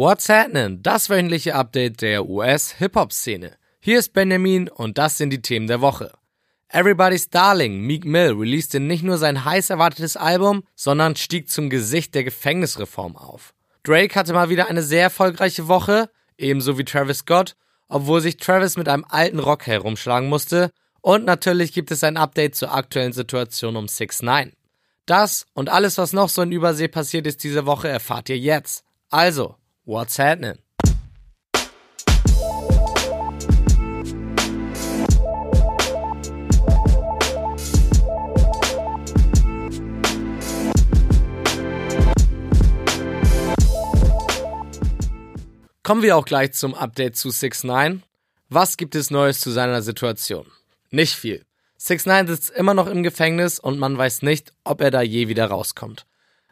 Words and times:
What's 0.00 0.28
happening? 0.28 0.80
Das 0.80 1.10
wöchentliche 1.10 1.56
Update 1.56 2.02
der 2.02 2.28
US-Hip-Hop-Szene. 2.28 3.56
Hier 3.80 3.98
ist 3.98 4.12
Benjamin 4.12 4.68
und 4.68 4.96
das 4.96 5.18
sind 5.18 5.30
die 5.30 5.42
Themen 5.42 5.66
der 5.66 5.80
Woche. 5.80 6.12
Everybody's 6.68 7.30
Darling, 7.30 7.80
Meek 7.80 8.04
Mill, 8.04 8.30
releaste 8.30 8.78
nicht 8.78 9.02
nur 9.02 9.18
sein 9.18 9.44
heiß 9.44 9.70
erwartetes 9.70 10.16
Album, 10.16 10.62
sondern 10.76 11.16
stieg 11.16 11.50
zum 11.50 11.68
Gesicht 11.68 12.14
der 12.14 12.22
Gefängnisreform 12.22 13.16
auf. 13.16 13.54
Drake 13.82 14.14
hatte 14.14 14.34
mal 14.34 14.50
wieder 14.50 14.68
eine 14.68 14.84
sehr 14.84 15.02
erfolgreiche 15.02 15.66
Woche, 15.66 16.08
ebenso 16.36 16.78
wie 16.78 16.84
Travis 16.84 17.18
Scott, 17.18 17.56
obwohl 17.88 18.20
sich 18.20 18.36
Travis 18.36 18.76
mit 18.76 18.88
einem 18.88 19.04
alten 19.08 19.40
Rock 19.40 19.66
herumschlagen 19.66 20.28
musste. 20.28 20.70
Und 21.00 21.24
natürlich 21.24 21.72
gibt 21.72 21.90
es 21.90 22.04
ein 22.04 22.16
Update 22.16 22.54
zur 22.54 22.72
aktuellen 22.72 23.12
Situation 23.12 23.74
um 23.74 23.88
6 23.88 24.22
9 24.22 24.52
Das 25.06 25.46
und 25.54 25.68
alles, 25.68 25.98
was 25.98 26.12
noch 26.12 26.28
so 26.28 26.42
in 26.42 26.52
Übersee 26.52 26.86
passiert 26.86 27.26
ist 27.26 27.42
diese 27.42 27.66
Woche, 27.66 27.88
erfahrt 27.88 28.28
ihr 28.28 28.38
jetzt. 28.38 28.84
Also, 29.10 29.56
what's 29.88 30.18
happening? 30.18 30.58
Kommen 45.82 46.02
wir 46.02 46.18
auch 46.18 46.26
gleich 46.26 46.52
zum 46.52 46.74
Update 46.74 47.16
zu 47.16 47.30
6 47.30 47.64
9 47.64 48.02
Was 48.50 48.76
gibt 48.76 48.94
es 48.94 49.10
Neues 49.10 49.40
zu 49.40 49.50
seiner 49.50 49.80
Situation? 49.80 50.46
Nicht 50.90 51.14
viel. 51.14 51.46
6 51.78 52.04
9 52.04 52.26
sitzt 52.26 52.50
immer 52.50 52.74
noch 52.74 52.88
im 52.88 53.02
Gefängnis 53.02 53.58
und 53.58 53.78
man 53.78 53.96
weiß 53.96 54.20
nicht, 54.20 54.52
ob 54.64 54.82
er 54.82 54.90
da 54.90 55.00
je 55.00 55.28
wieder 55.28 55.46
rauskommt. 55.46 56.04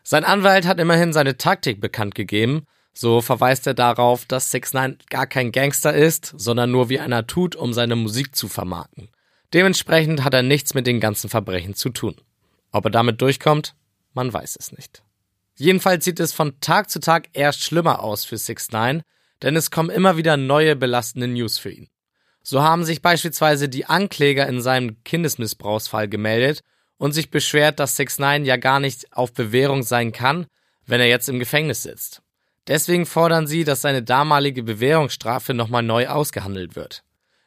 Sein 0.02 0.24
Anwalt 0.24 0.66
hat 0.66 0.80
immerhin 0.80 1.12
seine 1.12 1.36
Taktik 1.36 1.82
bekannt 1.82 2.14
gegeben. 2.14 2.66
So 2.96 3.20
verweist 3.20 3.66
er 3.66 3.74
darauf, 3.74 4.24
dass 4.24 4.50
6 4.50 4.72
9 4.72 4.98
gar 5.10 5.26
kein 5.26 5.52
Gangster 5.52 5.94
ist, 5.94 6.32
sondern 6.36 6.70
nur 6.70 6.88
wie 6.88 6.98
einer 6.98 7.26
tut, 7.26 7.54
um 7.54 7.72
seine 7.72 7.96
Musik 7.96 8.34
zu 8.34 8.48
vermarkten. 8.48 9.08
Dementsprechend 9.52 10.24
hat 10.24 10.34
er 10.34 10.42
nichts 10.42 10.74
mit 10.74 10.86
den 10.86 11.00
ganzen 11.00 11.28
Verbrechen 11.28 11.74
zu 11.74 11.90
tun. 11.90 12.16
Ob 12.72 12.86
er 12.86 12.90
damit 12.90 13.20
durchkommt, 13.20 13.74
man 14.14 14.32
weiß 14.32 14.56
es 14.58 14.72
nicht. 14.72 15.02
Jedenfalls 15.56 16.04
sieht 16.04 16.20
es 16.20 16.32
von 16.32 16.58
Tag 16.60 16.90
zu 16.90 17.00
Tag 17.00 17.28
erst 17.32 17.62
schlimmer 17.62 18.02
aus 18.02 18.24
für 18.24 18.38
6 18.38 18.72
9 18.72 19.02
denn 19.42 19.56
es 19.56 19.70
kommen 19.70 19.90
immer 19.90 20.16
wieder 20.16 20.36
neue 20.36 20.76
belastende 20.76 21.28
News 21.28 21.58
für 21.58 21.70
ihn. 21.70 21.88
So 22.42 22.62
haben 22.62 22.84
sich 22.84 23.02
beispielsweise 23.02 23.68
die 23.68 23.86
Ankläger 23.86 24.46
in 24.46 24.60
seinem 24.60 25.02
Kindesmissbrauchsfall 25.04 26.08
gemeldet 26.08 26.60
und 26.96 27.12
sich 27.12 27.30
beschwert, 27.30 27.80
dass 27.80 27.96
6 27.96 28.18
9 28.18 28.44
ja 28.44 28.56
gar 28.56 28.80
nicht 28.80 29.12
auf 29.12 29.32
Bewährung 29.32 29.82
sein 29.82 30.12
kann, 30.12 30.46
wenn 30.86 31.00
er 31.00 31.08
jetzt 31.08 31.28
im 31.28 31.38
Gefängnis 31.38 31.82
sitzt. 31.82 32.22
Deswegen 32.68 33.06
fordern 33.06 33.46
sie, 33.46 33.64
dass 33.64 33.82
seine 33.82 34.02
damalige 34.02 34.62
Bewährungsstrafe 34.62 35.54
nochmal 35.54 35.82
neu 35.82 36.08
ausgehandelt 36.08 36.74
wird. 36.74 37.02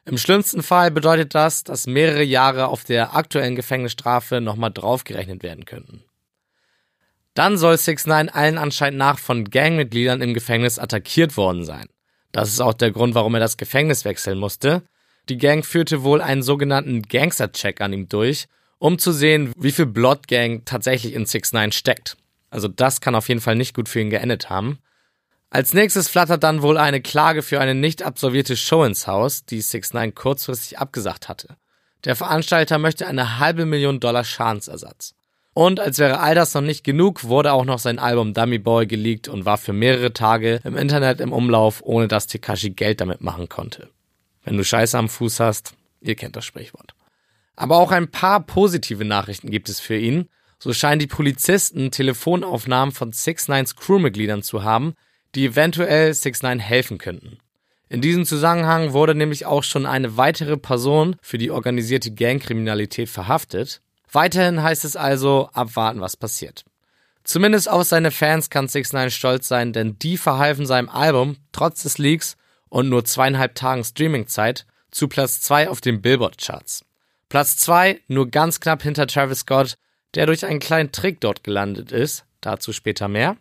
Im 0.05 0.17
schlimmsten 0.17 0.63
Fall 0.63 0.91
bedeutet 0.91 1.35
das, 1.35 1.63
dass 1.63 1.85
mehrere 1.85 2.23
Jahre 2.23 2.67
auf 2.67 2.83
der 2.83 3.15
aktuellen 3.15 3.55
Gefängnisstrafe 3.55 4.41
nochmal 4.41 4.71
draufgerechnet 4.71 5.43
werden 5.43 5.65
könnten. 5.65 6.03
Dann 7.35 7.57
soll 7.57 7.77
6 7.77 8.07
9 8.07 8.29
allen 8.29 8.57
Anschein 8.57 8.97
nach 8.97 9.19
von 9.19 9.45
Gangmitgliedern 9.45 10.21
im 10.21 10.33
Gefängnis 10.33 10.79
attackiert 10.79 11.37
worden 11.37 11.63
sein. 11.63 11.87
Das 12.31 12.49
ist 12.49 12.59
auch 12.59 12.73
der 12.73 12.91
Grund, 12.91 13.15
warum 13.15 13.35
er 13.35 13.39
das 13.39 13.57
Gefängnis 13.57 14.05
wechseln 14.05 14.39
musste. 14.39 14.83
Die 15.29 15.37
Gang 15.37 15.65
führte 15.65 16.03
wohl 16.03 16.21
einen 16.21 16.43
sogenannten 16.43 17.03
Gangster-Check 17.03 17.81
an 17.81 17.93
ihm 17.93 18.09
durch, 18.09 18.47
um 18.79 18.97
zu 18.97 19.11
sehen, 19.11 19.53
wie 19.57 19.71
viel 19.71 19.85
Blood 19.85 20.27
Gang 20.27 20.65
tatsächlich 20.65 21.13
in 21.13 21.25
6 21.25 21.53
9 21.53 21.71
steckt. 21.71 22.17
Also 22.49 22.67
das 22.67 22.99
kann 22.99 23.15
auf 23.15 23.29
jeden 23.29 23.41
Fall 23.41 23.55
nicht 23.55 23.75
gut 23.75 23.89
für 23.89 23.99
ihn 23.99 24.09
geendet 24.09 24.49
haben. 24.49 24.79
Als 25.51 25.73
nächstes 25.73 26.07
flattert 26.07 26.43
dann 26.43 26.61
wohl 26.61 26.77
eine 26.77 27.01
Klage 27.01 27.41
für 27.41 27.59
eine 27.59 27.73
nicht 27.73 28.03
absolvierte 28.03 28.55
Show 28.55 28.83
ins 28.83 29.07
Haus, 29.07 29.45
die 29.45 29.61
6 29.61 29.93
9 29.93 30.13
kurzfristig 30.13 30.77
abgesagt 30.77 31.27
hatte. 31.27 31.57
Der 32.05 32.15
Veranstalter 32.15 32.77
möchte 32.77 33.07
eine 33.07 33.39
halbe 33.39 33.65
Million 33.65 33.99
Dollar 33.99 34.23
Schadensersatz. 34.23 35.15
Und 35.53 35.79
als 35.79 35.97
wäre 35.97 36.19
all 36.19 36.35
das 36.35 36.53
noch 36.53 36.61
nicht 36.61 36.83
genug, 36.83 37.23
wurde 37.23 37.51
auch 37.51 37.65
noch 37.65 37.79
sein 37.79 37.99
Album 37.99 38.33
Dummy 38.33 38.59
Boy 38.59 38.85
geleakt 38.85 39.27
und 39.27 39.45
war 39.45 39.57
für 39.57 39.73
mehrere 39.73 40.13
Tage 40.13 40.61
im 40.63 40.77
Internet 40.77 41.19
im 41.19 41.33
Umlauf, 41.33 41.81
ohne 41.83 42.07
dass 42.07 42.27
Tekashi 42.27 42.69
Geld 42.69 43.01
damit 43.01 43.21
machen 43.21 43.49
konnte. 43.49 43.89
Wenn 44.43 44.55
du 44.55 44.63
Scheiße 44.63 44.97
am 44.97 45.09
Fuß 45.09 45.39
hast, 45.39 45.73
ihr 45.99 46.15
kennt 46.15 46.35
das 46.35 46.45
Sprichwort. 46.45 46.93
Aber 47.55 47.77
auch 47.77 47.91
ein 47.91 48.09
paar 48.09 48.39
positive 48.39 49.03
Nachrichten 49.03 49.49
gibt 49.49 49.67
es 49.67 49.79
für 49.79 49.97
ihn. 49.97 50.29
So 50.59 50.71
scheinen 50.71 50.99
die 50.99 51.07
Polizisten 51.07 51.91
Telefonaufnahmen 51.91 52.93
von 52.93 53.11
6 53.11 53.49
9s 53.49 53.75
Crewmitgliedern 53.75 54.43
zu 54.43 54.63
haben, 54.63 54.93
die 55.35 55.45
eventuell 55.45 56.13
6 56.13 56.43
9 56.43 56.59
helfen 56.59 56.97
könnten. 56.97 57.39
In 57.89 58.01
diesem 58.01 58.25
Zusammenhang 58.25 58.93
wurde 58.93 59.15
nämlich 59.15 59.45
auch 59.45 59.63
schon 59.63 59.85
eine 59.85 60.15
weitere 60.15 60.57
Person 60.57 61.15
für 61.21 61.37
die 61.37 61.49
organisierte 61.49 62.11
Gangkriminalität 62.11 63.09
verhaftet. 63.09 63.81
Weiterhin 64.11 64.61
heißt 64.61 64.85
es 64.85 64.95
also 64.95 65.49
abwarten, 65.53 66.01
was 66.01 66.15
passiert. 66.15 66.65
Zumindest 67.23 67.69
auf 67.69 67.83
seine 67.83 68.11
Fans 68.11 68.49
kann 68.49 68.67
6 68.67 68.93
9 68.93 69.11
stolz 69.11 69.47
sein, 69.47 69.73
denn 69.73 69.97
die 69.99 70.17
verhalfen 70.17 70.65
seinem 70.65 70.89
Album 70.89 71.37
trotz 71.51 71.83
des 71.83 71.97
Leaks 71.97 72.37
und 72.69 72.89
nur 72.89 73.05
zweieinhalb 73.05 73.55
Tagen 73.55 73.83
Streamingzeit 73.83 74.65
zu 74.91 75.07
Platz 75.07 75.41
2 75.41 75.69
auf 75.69 75.81
den 75.81 76.01
Billboard-Charts. 76.01 76.85
Platz 77.27 77.57
2 77.57 78.01
nur 78.07 78.29
ganz 78.29 78.59
knapp 78.59 78.81
hinter 78.81 79.05
Travis 79.07 79.39
Scott, 79.39 79.77
der 80.15 80.25
durch 80.25 80.45
einen 80.45 80.59
kleinen 80.59 80.91
Trick 80.91 81.21
dort 81.21 81.43
gelandet 81.43 81.91
ist, 81.91 82.25
dazu 82.41 82.73
später 82.73 83.07
mehr. 83.07 83.37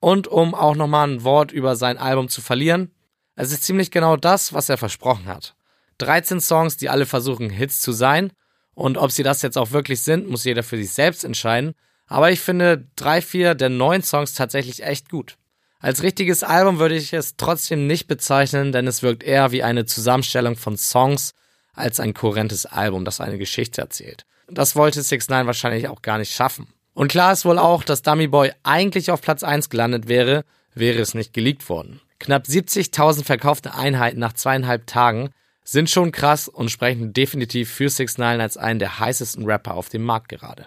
Und 0.00 0.28
um 0.28 0.54
auch 0.54 0.76
nochmal 0.76 1.08
ein 1.08 1.24
Wort 1.24 1.52
über 1.52 1.76
sein 1.76 1.98
Album 1.98 2.28
zu 2.28 2.40
verlieren, 2.40 2.92
es 3.34 3.52
ist 3.52 3.64
ziemlich 3.64 3.90
genau 3.90 4.16
das, 4.16 4.52
was 4.52 4.68
er 4.68 4.78
versprochen 4.78 5.26
hat. 5.26 5.54
13 5.98 6.40
Songs, 6.40 6.76
die 6.76 6.88
alle 6.88 7.06
versuchen 7.06 7.50
Hits 7.50 7.80
zu 7.80 7.92
sein 7.92 8.32
und 8.74 8.96
ob 8.96 9.10
sie 9.10 9.24
das 9.24 9.42
jetzt 9.42 9.58
auch 9.58 9.72
wirklich 9.72 10.02
sind, 10.02 10.28
muss 10.28 10.44
jeder 10.44 10.62
für 10.62 10.76
sich 10.76 10.92
selbst 10.92 11.24
entscheiden. 11.24 11.74
Aber 12.06 12.30
ich 12.30 12.40
finde 12.40 12.86
drei, 12.96 13.20
vier 13.20 13.54
der 13.54 13.68
neuen 13.68 14.02
Songs 14.02 14.34
tatsächlich 14.34 14.82
echt 14.82 15.10
gut. 15.10 15.36
Als 15.80 16.02
richtiges 16.02 16.42
Album 16.42 16.78
würde 16.78 16.96
ich 16.96 17.12
es 17.12 17.36
trotzdem 17.36 17.86
nicht 17.86 18.06
bezeichnen, 18.06 18.72
denn 18.72 18.86
es 18.86 19.02
wirkt 19.02 19.22
eher 19.22 19.52
wie 19.52 19.62
eine 19.62 19.84
Zusammenstellung 19.84 20.56
von 20.56 20.76
Songs 20.76 21.34
als 21.74 22.00
ein 22.00 22.14
kohärentes 22.14 22.66
Album, 22.66 23.04
das 23.04 23.20
eine 23.20 23.38
Geschichte 23.38 23.80
erzählt. 23.80 24.26
Das 24.48 24.74
wollte 24.74 25.02
6 25.02 25.28
9 25.28 25.46
wahrscheinlich 25.46 25.88
auch 25.88 26.02
gar 26.02 26.18
nicht 26.18 26.32
schaffen. 26.32 26.68
Und 26.98 27.06
klar 27.06 27.32
ist 27.32 27.44
wohl 27.44 27.60
auch, 27.60 27.84
dass 27.84 28.02
Dummy 28.02 28.26
Boy 28.26 28.50
eigentlich 28.64 29.12
auf 29.12 29.22
Platz 29.22 29.44
1 29.44 29.70
gelandet 29.70 30.08
wäre, 30.08 30.44
wäre 30.74 30.98
es 30.98 31.14
nicht 31.14 31.32
geleakt 31.32 31.68
worden. 31.68 32.00
Knapp 32.18 32.46
70.000 32.46 33.22
verkaufte 33.22 33.72
Einheiten 33.72 34.18
nach 34.18 34.32
zweieinhalb 34.32 34.84
Tagen 34.88 35.30
sind 35.62 35.90
schon 35.90 36.10
krass 36.10 36.48
und 36.48 36.72
sprechen 36.72 37.12
definitiv 37.12 37.70
für 37.70 37.88
6 37.88 38.18
9 38.18 38.40
als 38.40 38.56
einen 38.56 38.80
der 38.80 38.98
heißesten 38.98 39.44
Rapper 39.44 39.74
auf 39.74 39.90
dem 39.90 40.02
Markt 40.02 40.28
gerade. 40.28 40.66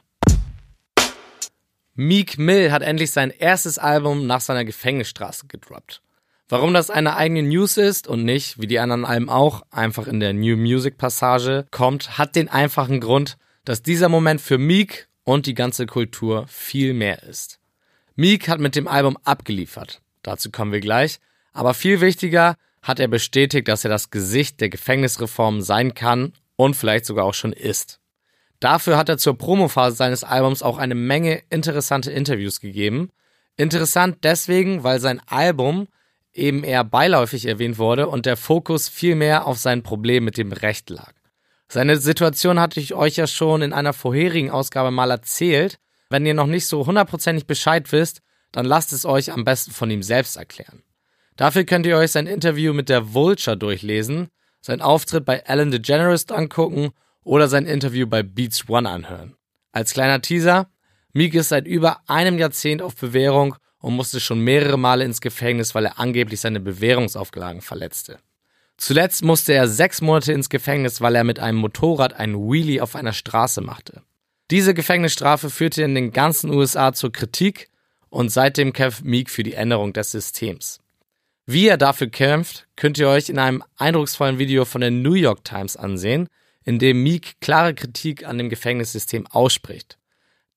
Meek 1.95 2.37
Mill 2.37 2.71
hat 2.71 2.81
endlich 2.81 3.11
sein 3.11 3.31
erstes 3.31 3.77
Album 3.77 4.25
nach 4.25 4.39
seiner 4.39 4.63
Gefängnisstraße 4.63 5.47
gedroppt. 5.47 6.01
Warum 6.47 6.73
das 6.73 6.89
eine 6.89 7.17
eigene 7.17 7.43
News 7.43 7.75
ist 7.75 8.07
und 8.07 8.23
nicht, 8.23 8.57
wie 8.57 8.67
die 8.67 8.79
anderen 8.79 9.03
Alben 9.03 9.29
auch, 9.29 9.63
einfach 9.69 10.07
in 10.07 10.21
der 10.21 10.31
New 10.31 10.55
Music 10.55 10.97
Passage 10.97 11.65
kommt, 11.71 12.17
hat 12.17 12.37
den 12.37 12.47
einfachen 12.47 13.01
Grund, 13.01 13.37
dass 13.65 13.83
dieser 13.83 14.07
Moment 14.07 14.39
für 14.39 14.57
Meek 14.57 15.09
und 15.23 15.45
die 15.45 15.53
ganze 15.53 15.85
Kultur 15.85 16.45
viel 16.47 16.93
mehr 16.93 17.23
ist. 17.23 17.59
Meek 18.15 18.47
hat 18.47 18.59
mit 18.59 18.75
dem 18.75 18.87
Album 18.87 19.17
abgeliefert. 19.23 20.01
Dazu 20.21 20.51
kommen 20.51 20.71
wir 20.71 20.81
gleich. 20.81 21.19
Aber 21.53 21.73
viel 21.73 22.01
wichtiger, 22.01 22.55
hat 22.81 22.99
er 22.99 23.07
bestätigt, 23.07 23.67
dass 23.67 23.83
er 23.83 23.89
das 23.89 24.09
Gesicht 24.09 24.59
der 24.59 24.69
Gefängnisreform 24.69 25.61
sein 25.61 25.93
kann 25.93 26.33
und 26.55 26.75
vielleicht 26.75 27.05
sogar 27.05 27.25
auch 27.25 27.33
schon 27.33 27.53
ist. 27.53 27.99
Dafür 28.59 28.97
hat 28.97 29.09
er 29.09 29.17
zur 29.17 29.37
Promophase 29.37 29.95
seines 29.95 30.23
Albums 30.23 30.61
auch 30.61 30.77
eine 30.77 30.95
Menge 30.95 31.41
interessante 31.49 32.11
Interviews 32.11 32.59
gegeben. 32.59 33.09
Interessant 33.57 34.19
deswegen, 34.23 34.83
weil 34.83 34.99
sein 34.99 35.21
Album 35.27 35.87
eben 36.33 36.63
eher 36.63 36.83
beiläufig 36.83 37.45
erwähnt 37.45 37.77
wurde 37.77 38.07
und 38.07 38.25
der 38.25 38.37
Fokus 38.37 38.87
viel 38.87 39.15
mehr 39.15 39.45
auf 39.45 39.57
sein 39.57 39.83
Problem 39.83 40.23
mit 40.23 40.37
dem 40.37 40.51
Recht 40.51 40.89
lag. 40.89 41.13
Seine 41.73 41.95
Situation 41.95 42.59
hatte 42.59 42.81
ich 42.81 42.95
euch 42.95 43.15
ja 43.15 43.27
schon 43.27 43.61
in 43.61 43.71
einer 43.71 43.93
vorherigen 43.93 44.51
Ausgabe 44.51 44.91
mal 44.91 45.09
erzählt. 45.09 45.79
Wenn 46.09 46.25
ihr 46.25 46.33
noch 46.33 46.47
nicht 46.47 46.67
so 46.67 46.85
hundertprozentig 46.85 47.47
Bescheid 47.47 47.89
wisst, 47.93 48.19
dann 48.51 48.65
lasst 48.65 48.91
es 48.91 49.05
euch 49.05 49.31
am 49.31 49.45
besten 49.45 49.71
von 49.71 49.89
ihm 49.89 50.03
selbst 50.03 50.35
erklären. 50.35 50.83
Dafür 51.37 51.63
könnt 51.63 51.85
ihr 51.85 51.95
euch 51.95 52.11
sein 52.11 52.27
Interview 52.27 52.73
mit 52.73 52.89
der 52.89 53.13
Vulture 53.13 53.55
durchlesen, 53.55 54.27
sein 54.59 54.81
Auftritt 54.81 55.23
bei 55.23 55.37
Ellen 55.37 55.71
DeGeneres 55.71 56.27
angucken 56.29 56.89
oder 57.23 57.47
sein 57.47 57.65
Interview 57.65 58.05
bei 58.05 58.21
Beats 58.21 58.67
One 58.67 58.89
anhören. 58.89 59.37
Als 59.71 59.93
kleiner 59.93 60.21
Teaser, 60.21 60.69
Meek 61.13 61.33
ist 61.35 61.49
seit 61.49 61.67
über 61.67 62.01
einem 62.05 62.37
Jahrzehnt 62.37 62.81
auf 62.81 62.97
Bewährung 62.97 63.55
und 63.79 63.95
musste 63.95 64.19
schon 64.19 64.41
mehrere 64.41 64.77
Male 64.77 65.05
ins 65.05 65.21
Gefängnis, 65.21 65.73
weil 65.73 65.85
er 65.85 65.99
angeblich 65.99 66.41
seine 66.41 66.59
Bewährungsauflagen 66.59 67.61
verletzte. 67.61 68.19
Zuletzt 68.77 69.23
musste 69.23 69.53
er 69.53 69.67
sechs 69.67 70.01
Monate 70.01 70.33
ins 70.33 70.49
Gefängnis, 70.49 71.01
weil 71.01 71.15
er 71.15 71.23
mit 71.23 71.39
einem 71.39 71.59
Motorrad 71.59 72.13
einen 72.13 72.35
Wheelie 72.35 72.81
auf 72.81 72.95
einer 72.95 73.13
Straße 73.13 73.61
machte. 73.61 74.01
Diese 74.49 74.73
Gefängnisstrafe 74.73 75.49
führte 75.49 75.83
in 75.83 75.95
den 75.95 76.11
ganzen 76.11 76.49
USA 76.49 76.91
zur 76.91 77.11
Kritik 77.11 77.69
und 78.09 78.29
seitdem 78.29 78.73
kämpft 78.73 79.05
Meek 79.05 79.29
für 79.29 79.43
die 79.43 79.53
Änderung 79.53 79.93
des 79.93 80.11
Systems. 80.11 80.79
Wie 81.45 81.67
er 81.67 81.77
dafür 81.77 82.07
kämpft, 82.07 82.67
könnt 82.75 82.97
ihr 82.97 83.07
euch 83.07 83.29
in 83.29 83.39
einem 83.39 83.63
eindrucksvollen 83.77 84.37
Video 84.37 84.65
von 84.65 84.81
der 84.81 84.91
New 84.91 85.13
York 85.13 85.43
Times 85.43 85.77
ansehen, 85.77 86.27
in 86.63 86.79
dem 86.79 87.01
Meek 87.01 87.39
klare 87.39 87.73
Kritik 87.73 88.25
an 88.25 88.37
dem 88.37 88.49
Gefängnissystem 88.49 89.25
ausspricht. 89.27 89.97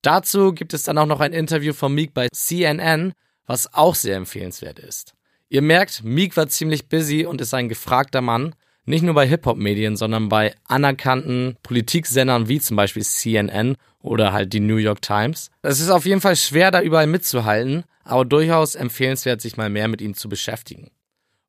Dazu 0.03 0.53
gibt 0.53 0.75
es 0.75 0.83
dann 0.83 0.99
auch 0.99 1.07
noch 1.07 1.21
ein 1.21 1.33
Interview 1.33 1.73
von 1.73 1.95
Meek 1.95 2.13
bei 2.13 2.29
CNN, 2.33 3.15
was 3.47 3.73
auch 3.73 3.95
sehr 3.95 4.17
empfehlenswert 4.17 4.79
ist. 4.79 5.15
Ihr 5.49 5.63
merkt, 5.63 6.05
Meek 6.05 6.37
war 6.37 6.49
ziemlich 6.49 6.89
busy 6.89 7.27
und 7.27 7.41
ist 7.41 7.55
ein 7.55 7.69
gefragter 7.69 8.21
Mann, 8.21 8.55
nicht 8.87 9.03
nur 9.03 9.15
bei 9.15 9.27
Hip-Hop-Medien, 9.27 9.97
sondern 9.97 10.29
bei 10.29 10.55
anerkannten 10.65 11.57
Politiksendern 11.63 12.49
wie 12.49 12.61
zum 12.61 12.77
Beispiel 12.77 13.03
CNN 13.03 13.77
oder 14.01 14.33
halt 14.33 14.53
die 14.53 14.61
New 14.61 14.77
York 14.77 15.01
Times. 15.01 15.51
Es 15.63 15.81
ist 15.81 15.89
auf 15.91 16.05
jeden 16.05 16.21
Fall 16.21 16.37
schwer, 16.37 16.71
da 16.71 16.83
überall 16.83 17.07
mitzuhalten, 17.07 17.85
aber 18.05 18.25
durchaus 18.25 18.75
empfehlenswert, 18.75 19.41
sich 19.41 19.57
mal 19.57 19.71
mehr 19.71 19.89
mit 19.89 20.03
ihm 20.03 20.15
zu 20.15 20.29
beschäftigen. 20.29 20.91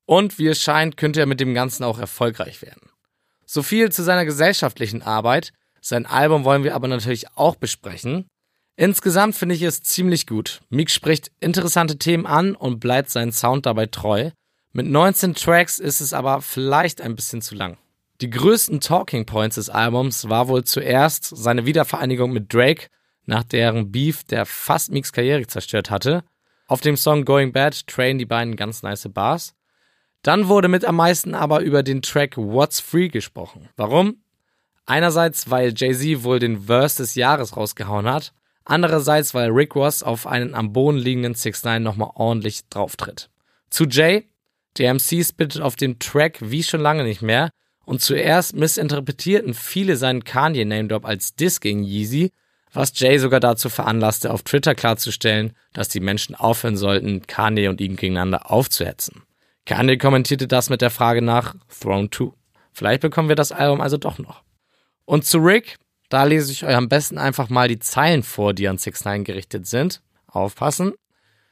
Und 0.05 0.39
wie 0.39 0.47
es 0.47 0.61
scheint, 0.61 0.97
könnte 0.97 1.19
er 1.19 1.25
mit 1.25 1.39
dem 1.39 1.53
Ganzen 1.53 1.83
auch 1.83 1.99
erfolgreich 1.99 2.61
werden. 2.61 2.89
So 3.45 3.63
viel 3.63 3.91
zu 3.91 4.03
seiner 4.03 4.25
gesellschaftlichen 4.25 5.01
Arbeit. 5.01 5.51
Sein 5.81 6.05
Album 6.05 6.45
wollen 6.45 6.63
wir 6.63 6.75
aber 6.75 6.87
natürlich 6.87 7.27
auch 7.35 7.55
besprechen. 7.55 8.27
Insgesamt 8.77 9.35
finde 9.35 9.55
ich 9.55 9.61
es 9.61 9.81
ziemlich 9.81 10.27
gut. 10.27 10.61
Meek 10.69 10.89
spricht 10.89 11.31
interessante 11.39 11.97
Themen 11.97 12.25
an 12.25 12.55
und 12.55 12.79
bleibt 12.79 13.09
seinen 13.09 13.31
Sound 13.31 13.65
dabei 13.65 13.85
treu. 13.85 14.31
Mit 14.73 14.87
19 14.87 15.33
Tracks 15.35 15.79
ist 15.79 16.01
es 16.01 16.11
aber 16.11 16.41
vielleicht 16.41 16.99
ein 16.99 17.15
bisschen 17.15 17.41
zu 17.41 17.55
lang. 17.55 17.77
Die 18.21 18.29
größten 18.29 18.81
Talking 18.81 19.25
Points 19.25 19.55
des 19.55 19.69
Albums 19.69 20.27
war 20.27 20.49
wohl 20.49 20.65
zuerst 20.65 21.25
seine 21.35 21.65
Wiedervereinigung 21.65 22.31
mit 22.31 22.53
Drake, 22.53 22.87
nach 23.25 23.43
deren 23.43 23.91
Beef, 23.91 24.23
der 24.25 24.45
fast 24.45 24.91
Meeks 24.91 25.13
Karriere 25.13 25.47
zerstört 25.47 25.89
hatte. 25.89 26.23
Auf 26.67 26.81
dem 26.81 26.97
Song 26.97 27.23
Going 27.23 27.53
Bad 27.53 27.87
trainen 27.87 28.19
die 28.19 28.25
beiden 28.25 28.55
ganz 28.55 28.83
nice 28.83 29.07
Bars. 29.09 29.53
Dann 30.21 30.47
wurde 30.47 30.67
mit 30.67 30.83
am 30.83 30.95
meisten 30.95 31.35
aber 31.35 31.61
über 31.61 31.83
den 31.83 32.01
Track 32.01 32.35
What's 32.35 32.79
Free 32.79 33.07
gesprochen. 33.07 33.69
Warum? 33.77 34.17
Einerseits, 34.85 35.49
weil 35.49 35.73
Jay-Z 35.75 36.23
wohl 36.23 36.39
den 36.39 36.63
Verse 36.63 36.97
des 36.97 37.15
Jahres 37.15 37.55
rausgehauen 37.55 38.07
hat, 38.09 38.33
andererseits, 38.65 39.33
weil 39.33 39.49
Rick 39.49 39.75
Ross 39.75 40.03
auf 40.03 40.27
einen 40.27 40.53
am 40.53 40.73
Boden 40.73 40.97
liegenden 40.97 41.35
6 41.35 41.63
9 41.63 41.83
nochmal 41.83 42.11
ordentlich 42.15 42.67
drauftritt. 42.69 43.29
Zu 43.69 43.85
Jay, 43.85 44.27
der 44.77 44.93
MC 44.93 45.23
spittet 45.25 45.61
auf 45.61 45.75
dem 45.75 45.99
Track 45.99 46.39
wie 46.41 46.63
schon 46.63 46.81
lange 46.81 47.03
nicht 47.03 47.21
mehr 47.21 47.49
und 47.85 48.01
zuerst 48.01 48.55
missinterpretierten 48.55 49.53
viele 49.53 49.95
seinen 49.95 50.23
Kanye-Name-Drop 50.23 51.05
als 51.05 51.35
Diss 51.35 51.61
gegen 51.61 51.83
Yeezy, 51.83 52.31
was 52.73 52.91
Jay 52.99 53.17
sogar 53.19 53.39
dazu 53.39 53.69
veranlasste, 53.69 54.33
auf 54.33 54.43
Twitter 54.43 54.75
klarzustellen, 54.75 55.53
dass 55.73 55.87
die 55.87 56.01
Menschen 56.01 56.35
aufhören 56.35 56.75
sollten, 56.75 57.25
Kanye 57.25 57.69
und 57.69 57.79
ihn 57.79 57.95
gegeneinander 57.95 58.51
aufzuhetzen. 58.51 59.23
Kanye 59.65 59.97
kommentierte 59.97 60.47
das 60.47 60.69
mit 60.69 60.81
der 60.81 60.89
Frage 60.89 61.21
nach 61.21 61.55
Throne 61.79 62.09
2. 62.09 62.31
Vielleicht 62.73 63.01
bekommen 63.01 63.29
wir 63.29 63.35
das 63.37 63.53
Album 63.53 63.79
also 63.79 63.97
doch 63.97 64.19
noch. 64.19 64.43
Und 65.05 65.25
zu 65.25 65.37
Rick, 65.37 65.77
da 66.15 66.23
lese 66.23 66.49
ich 66.53 66.63
euch 66.63 66.73
am 66.73 66.87
besten 66.87 67.17
einfach 67.17 67.49
mal 67.49 67.67
die 67.67 67.79
Zeilen 67.79 68.23
vor, 68.23 68.53
die 68.53 68.69
an 68.69 68.77
6 68.77 69.03
9 69.03 69.25
gerichtet 69.25 69.67
sind. 69.67 70.01
Aufpassen. 70.27 70.93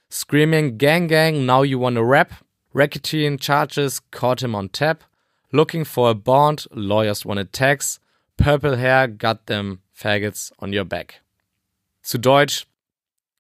Screaming 0.10 0.78
Gang 0.78 1.10
Gang, 1.10 1.46
now 1.46 1.66
you 1.66 1.78
wanna 1.82 2.00
rap. 2.00 2.32
Racketeering 2.74 3.38
charges 3.38 4.00
caught 4.12 4.42
him 4.42 4.56
on 4.56 4.72
tap. 4.72 5.04
Looking 5.52 5.84
for 5.84 6.12
a 6.12 6.14
bond, 6.14 6.70
lawyers 6.72 7.26
wanted 7.26 7.52
tax. 7.52 8.00
Purple 8.38 8.78
hair 8.78 9.10
got 9.10 9.48
them 9.48 9.82
faggots 9.94 10.54
on 10.60 10.74
your 10.74 10.86
back. 10.86 11.22
Zu 12.02 12.18
Deutsch 12.18 12.66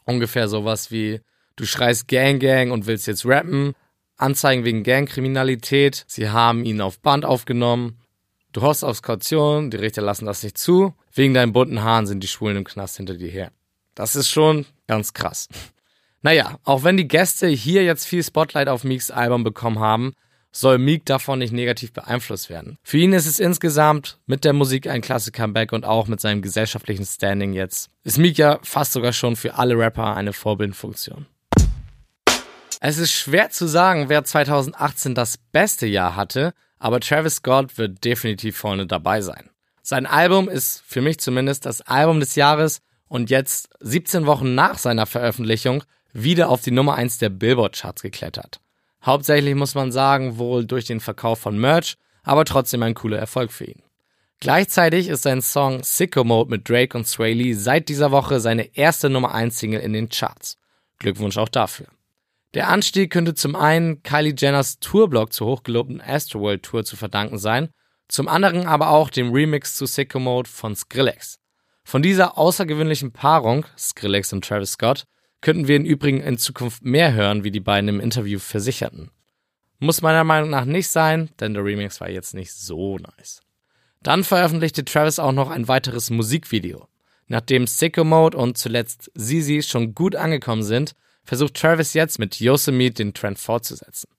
ungefähr 0.03 0.49
sowas 0.49 0.91
wie 0.91 1.21
du 1.55 1.65
schreist 1.65 2.09
Gang 2.09 2.41
Gang 2.41 2.69
und 2.73 2.85
willst 2.85 3.07
jetzt 3.07 3.25
rappen. 3.25 3.75
Anzeigen 4.17 4.65
wegen 4.65 4.83
Gangkriminalität. 4.83 6.03
Sie 6.05 6.29
haben 6.29 6.65
ihn 6.65 6.81
auf 6.81 6.99
Band 6.99 7.23
aufgenommen. 7.23 7.97
Du 8.53 8.61
hoffst 8.61 8.85
aufs 8.85 9.01
Kaution, 9.01 9.71
die 9.71 9.77
Richter 9.77 10.03
lassen 10.03 10.27
das 10.27 10.43
nicht 10.43 10.59
zu. 10.59 10.93
Wegen 11.11 11.33
deinen 11.33 11.53
bunten 11.53 11.81
Haaren 11.81 12.05
sind 12.05 12.21
die 12.21 12.27
Schwulen 12.27 12.57
im 12.57 12.63
Knast 12.63 12.97
hinter 12.97 13.15
dir 13.15 13.29
her. 13.29 13.51
Das 13.95 14.15
ist 14.15 14.29
schon 14.29 14.67
ganz 14.87 15.13
krass. 15.13 15.49
Naja, 16.21 16.59
auch 16.63 16.83
wenn 16.83 16.95
die 16.95 17.07
Gäste 17.07 17.47
hier 17.47 17.83
jetzt 17.83 18.05
viel 18.05 18.23
Spotlight 18.23 18.67
auf 18.69 18.83
Meeks 18.83 19.09
Album 19.09 19.43
bekommen 19.43 19.79
haben, 19.79 20.13
soll 20.51 20.77
Meek 20.77 21.03
davon 21.07 21.39
nicht 21.39 21.51
negativ 21.51 21.93
beeinflusst 21.93 22.51
werden. 22.51 22.77
Für 22.83 22.99
ihn 22.99 23.13
ist 23.13 23.25
es 23.25 23.39
insgesamt 23.39 24.19
mit 24.27 24.45
der 24.45 24.53
Musik 24.53 24.87
ein 24.87 25.01
klasse 25.01 25.31
Comeback 25.31 25.73
und 25.73 25.83
auch 25.83 26.07
mit 26.07 26.21
seinem 26.21 26.43
gesellschaftlichen 26.43 27.05
Standing 27.05 27.53
jetzt. 27.53 27.89
Ist 28.03 28.19
Meek 28.19 28.37
ja 28.37 28.59
fast 28.61 28.93
sogar 28.93 29.13
schon 29.13 29.35
für 29.35 29.55
alle 29.55 29.75
Rapper 29.75 30.15
eine 30.15 30.31
Vorbildfunktion. 30.31 31.25
Es 32.79 32.99
ist 32.99 33.13
schwer 33.13 33.49
zu 33.49 33.65
sagen, 33.65 34.09
wer 34.09 34.23
2018 34.23 35.15
das 35.15 35.37
beste 35.37 35.87
Jahr 35.87 36.15
hatte, 36.15 36.53
aber 36.83 36.99
Travis 36.99 37.35
Scott 37.35 37.77
wird 37.77 38.03
definitiv 38.03 38.57
vorne 38.57 38.85
dabei 38.85 39.21
sein. 39.21 39.49
Sein 39.83 40.05
Album 40.05 40.49
ist 40.49 40.83
für 40.85 40.99
mich 40.99 41.17
zumindest 41.17 41.65
das 41.65 41.79
Album 41.79 42.19
des 42.19 42.35
Jahres 42.35 42.81
und 43.07 43.29
jetzt 43.29 43.69
17 43.79 44.25
Wochen 44.25 44.53
nach 44.53 44.77
seiner 44.77 45.05
Veröffentlichung 45.05 45.85
wieder 46.11 46.49
auf 46.49 46.61
die 46.61 46.71
Nummer 46.71 46.95
1 46.95 47.19
der 47.19 47.29
Billboard-Charts 47.29 48.01
geklettert. 48.01 48.59
Hauptsächlich 49.01 49.55
muss 49.55 49.75
man 49.75 49.93
sagen, 49.93 50.37
wohl 50.37 50.65
durch 50.65 50.83
den 50.83 50.99
Verkauf 50.99 51.39
von 51.39 51.57
Merch, 51.57 51.95
aber 52.21 52.43
trotzdem 52.43 52.83
ein 52.83 52.95
cooler 52.95 53.17
Erfolg 53.17 53.53
für 53.53 53.65
ihn. 53.65 53.81
Gleichzeitig 54.41 55.07
ist 55.07 55.23
sein 55.23 55.41
Song 55.41 55.83
Sicko 55.83 56.25
Mode 56.25 56.49
mit 56.49 56.67
Drake 56.67 56.97
und 56.97 57.07
Sway 57.07 57.31
Lee 57.31 57.53
seit 57.53 57.87
dieser 57.87 58.11
Woche 58.11 58.41
seine 58.41 58.75
erste 58.75 59.09
Nummer 59.09 59.33
1 59.33 59.57
Single 59.57 59.79
in 59.79 59.93
den 59.93 60.09
Charts. 60.09 60.57
Glückwunsch 60.99 61.37
auch 61.37 61.47
dafür. 61.47 61.87
Der 62.53 62.69
Anstieg 62.69 63.11
könnte 63.11 63.33
zum 63.33 63.55
einen 63.55 64.03
Kylie 64.03 64.35
Jenners 64.37 64.79
Tourblock 64.79 65.33
zur 65.33 65.47
hochgelobten 65.47 66.01
Astroworld 66.01 66.61
Tour 66.61 66.85
zu 66.85 66.95
verdanken 66.95 67.39
sein, 67.39 67.69
zum 68.07 68.27
anderen 68.27 68.67
aber 68.67 68.89
auch 68.89 69.09
dem 69.09 69.33
Remix 69.33 69.75
zu 69.75 69.87
Sicko 69.87 70.19
Mode 70.19 70.47
von 70.47 70.75
Skrillex. 70.75 71.39
Von 71.83 72.03
dieser 72.03 72.37
außergewöhnlichen 72.37 73.11
Paarung, 73.11 73.65
Skrillex 73.77 74.31
und 74.33 74.45
Travis 74.45 74.73
Scott, 74.73 75.05
könnten 75.41 75.67
wir 75.67 75.75
im 75.75 75.85
Übrigen 75.85 76.21
in 76.21 76.37
Zukunft 76.37 76.85
mehr 76.85 77.13
hören, 77.13 77.43
wie 77.43 77.51
die 77.51 77.59
beiden 77.59 77.89
im 77.89 77.99
Interview 77.99 78.37
versicherten. 78.39 79.09
Muss 79.79 80.01
meiner 80.01 80.23
Meinung 80.23 80.51
nach 80.51 80.65
nicht 80.65 80.87
sein, 80.87 81.31
denn 81.39 81.55
der 81.55 81.65
Remix 81.65 81.99
war 81.99 82.09
jetzt 82.09 82.35
nicht 82.35 82.53
so 82.53 82.97
nice. 82.99 83.41
Dann 84.01 84.23
veröffentlichte 84.23 84.85
Travis 84.85 85.17
auch 85.17 85.31
noch 85.31 85.49
ein 85.49 85.67
weiteres 85.67 86.09
Musikvideo. 86.09 86.87
Nachdem 87.27 87.67
Sicko 87.67 88.03
Mode 88.03 88.37
und 88.37 88.57
zuletzt 88.57 89.11
Zizi 89.17 89.63
schon 89.63 89.95
gut 89.95 90.15
angekommen 90.15 90.63
sind, 90.63 90.93
versucht 91.23 91.55
Travis 91.55 91.93
jetzt 91.93 92.19
mit 92.19 92.39
Yosemite 92.39 93.03
den 93.03 93.13
Trend 93.13 93.39
fortzusetzen. 93.39 94.09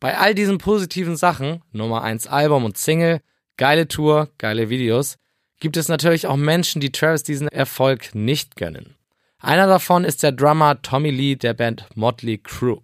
Bei 0.00 0.18
all 0.18 0.34
diesen 0.34 0.58
positiven 0.58 1.16
Sachen, 1.16 1.62
Nummer 1.72 2.02
1 2.02 2.26
Album 2.26 2.64
und 2.64 2.76
Single, 2.76 3.20
geile 3.56 3.88
Tour, 3.88 4.28
geile 4.38 4.68
Videos, 4.68 5.16
gibt 5.60 5.76
es 5.76 5.88
natürlich 5.88 6.26
auch 6.26 6.36
Menschen, 6.36 6.80
die 6.80 6.92
Travis 6.92 7.22
diesen 7.22 7.48
Erfolg 7.48 8.14
nicht 8.14 8.56
gönnen. 8.56 8.96
Einer 9.38 9.66
davon 9.66 10.04
ist 10.04 10.22
der 10.22 10.32
Drummer 10.32 10.80
Tommy 10.82 11.10
Lee 11.10 11.36
der 11.36 11.54
Band 11.54 11.86
Motley 11.94 12.38
Crue. 12.38 12.82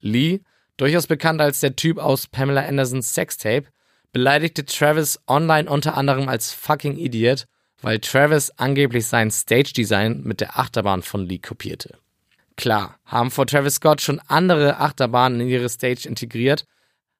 Lee, 0.00 0.40
durchaus 0.76 1.06
bekannt 1.06 1.40
als 1.40 1.60
der 1.60 1.76
Typ 1.76 1.98
aus 1.98 2.26
Pamela 2.26 2.62
Andersons 2.62 3.14
Sextape, 3.14 3.66
beleidigte 4.12 4.64
Travis 4.64 5.20
online 5.26 5.68
unter 5.68 5.96
anderem 5.96 6.28
als 6.28 6.52
fucking 6.52 6.96
Idiot, 6.96 7.46
weil 7.82 7.98
Travis 7.98 8.50
angeblich 8.56 9.06
sein 9.06 9.30
Stage-Design 9.30 10.22
mit 10.22 10.40
der 10.40 10.58
Achterbahn 10.58 11.02
von 11.02 11.26
Lee 11.26 11.38
kopierte. 11.38 11.98
Klar, 12.56 12.98
haben 13.04 13.30
vor 13.30 13.46
Travis 13.46 13.76
Scott 13.76 14.00
schon 14.00 14.20
andere 14.26 14.78
Achterbahnen 14.78 15.40
in 15.40 15.48
ihre 15.48 15.68
Stage 15.68 16.08
integriert, 16.08 16.64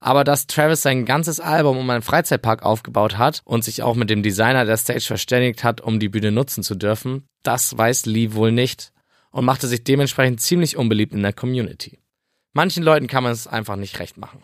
aber 0.01 0.25
dass 0.25 0.47
Travis 0.47 0.83
sein 0.83 1.05
ganzes 1.05 1.41
Album 1.41 1.77
um 1.79 1.89
einen 1.91 2.03
Freizeitpark 2.03 2.63
aufgebaut 2.63 3.19
hat 3.19 3.43
und 3.45 3.65
sich 3.65 3.83
auch 3.83 3.95
mit 3.95 4.09
dem 4.09 4.23
Designer 4.23 4.65
der 4.65 4.77
Stage 4.77 5.05
verständigt 5.07 5.65
hat, 5.65 5.81
um 5.81 6.01
die 6.01 6.09
Bühne 6.09 6.33
nutzen 6.33 6.63
zu 6.63 6.75
dürfen, 6.75 7.29
das 7.43 7.77
weiß 7.77 8.07
Lee 8.07 8.33
wohl 8.33 8.53
nicht 8.53 8.93
und 9.31 9.45
machte 9.45 9.69
sich 9.69 9.85
dementsprechend 9.85 10.41
ziemlich 10.41 10.77
unbeliebt 10.77 11.13
in 11.13 11.23
der 11.23 11.33
Community. 11.33 11.99
Manchen 12.53 12.83
Leuten 12.83 13.07
kann 13.07 13.23
man 13.23 13.33
es 13.33 13.47
einfach 13.47 13.77
nicht 13.77 13.99
recht 13.99 14.17
machen. 14.17 14.43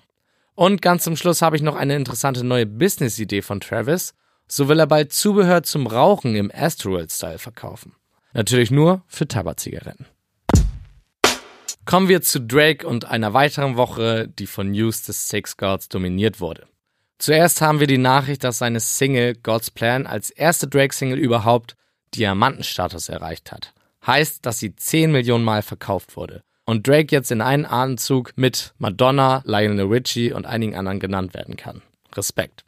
Und 0.55 0.83
ganz 0.83 1.05
zum 1.05 1.17
Schluss 1.17 1.41
habe 1.41 1.57
ich 1.57 1.63
noch 1.63 1.77
eine 1.77 1.97
interessante 1.97 2.45
neue 2.45 2.67
Business-Idee 2.67 3.41
von 3.41 3.61
Travis. 3.61 4.13
So 4.47 4.69
will 4.69 4.79
er 4.79 4.87
bald 4.87 5.13
Zubehör 5.13 5.63
zum 5.63 5.87
Rauchen 5.87 6.35
im 6.35 6.51
Astroworld-Style 6.55 7.39
verkaufen. 7.39 7.95
Natürlich 8.35 8.71
nur 8.71 9.03
für 9.07 9.27
Tabakzigaretten. 9.27 10.07
Kommen 11.85 12.09
wir 12.09 12.23
zu 12.23 12.41
Drake 12.41 12.87
und 12.87 13.07
einer 13.07 13.35
weiteren 13.35 13.77
Woche, 13.77 14.29
die 14.29 14.47
von 14.47 14.71
News 14.71 15.03
des 15.03 15.29
Six 15.29 15.57
Gods 15.57 15.89
dominiert 15.89 16.41
wurde. 16.41 16.67
Zuerst 17.19 17.61
haben 17.61 17.81
wir 17.81 17.89
die 17.89 17.99
Nachricht, 17.99 18.45
dass 18.45 18.59
seine 18.59 18.79
Single 18.79 19.35
God's 19.43 19.71
Plan 19.71 20.07
als 20.07 20.31
erste 20.31 20.69
Drake-Single 20.69 21.19
überhaupt 21.19 21.77
Diamantenstatus 22.15 23.09
erreicht 23.09 23.51
hat. 23.51 23.75
Heißt, 24.07 24.47
dass 24.47 24.61
sie 24.61 24.75
10 24.75 25.11
Millionen 25.11 25.45
Mal 25.45 25.63
verkauft 25.63 26.17
wurde. 26.17 26.43
Und 26.65 26.87
Drake 26.87 27.15
jetzt 27.15 27.33
in 27.33 27.41
einen 27.41 27.67
Atemzug 27.67 28.33
mit 28.37 28.75
Madonna, 28.79 29.43
Lionel 29.45 29.87
Richie 29.87 30.33
und 30.33 30.47
einigen 30.47 30.77
anderen 30.77 31.01
genannt 31.01 31.35
werden 31.35 31.57
kann. 31.57 31.83
Respekt. 32.15 32.65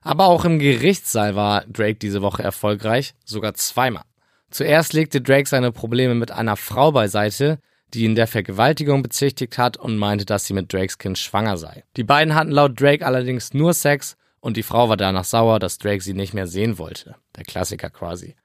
Aber 0.00 0.26
auch 0.26 0.44
im 0.44 0.58
Gerichtssaal 0.58 1.36
war 1.36 1.64
Drake 1.66 1.98
diese 1.98 2.22
Woche 2.22 2.42
erfolgreich, 2.42 3.14
sogar 3.24 3.54
zweimal. 3.54 4.04
Zuerst 4.50 4.92
legte 4.92 5.20
Drake 5.20 5.48
seine 5.48 5.72
Probleme 5.72 6.14
mit 6.14 6.30
einer 6.30 6.56
Frau 6.56 6.92
beiseite, 6.92 7.58
die 7.94 8.04
ihn 8.04 8.14
der 8.14 8.26
Vergewaltigung 8.26 9.02
bezichtigt 9.02 9.58
hat 9.58 9.76
und 9.76 9.96
meinte, 9.96 10.24
dass 10.24 10.46
sie 10.46 10.54
mit 10.54 10.72
Drakes 10.72 10.98
Kind 10.98 11.18
schwanger 11.18 11.56
sei. 11.56 11.84
Die 11.96 12.04
beiden 12.04 12.34
hatten 12.34 12.50
laut 12.50 12.80
Drake 12.80 13.04
allerdings 13.04 13.54
nur 13.54 13.74
Sex 13.74 14.16
und 14.40 14.56
die 14.56 14.62
Frau 14.62 14.88
war 14.88 14.96
danach 14.96 15.24
sauer, 15.24 15.58
dass 15.58 15.78
Drake 15.78 16.02
sie 16.02 16.14
nicht 16.14 16.34
mehr 16.34 16.46
sehen 16.46 16.78
wollte. 16.78 17.16
Der 17.36 17.44
Klassiker 17.44 17.90
quasi. 17.90 18.36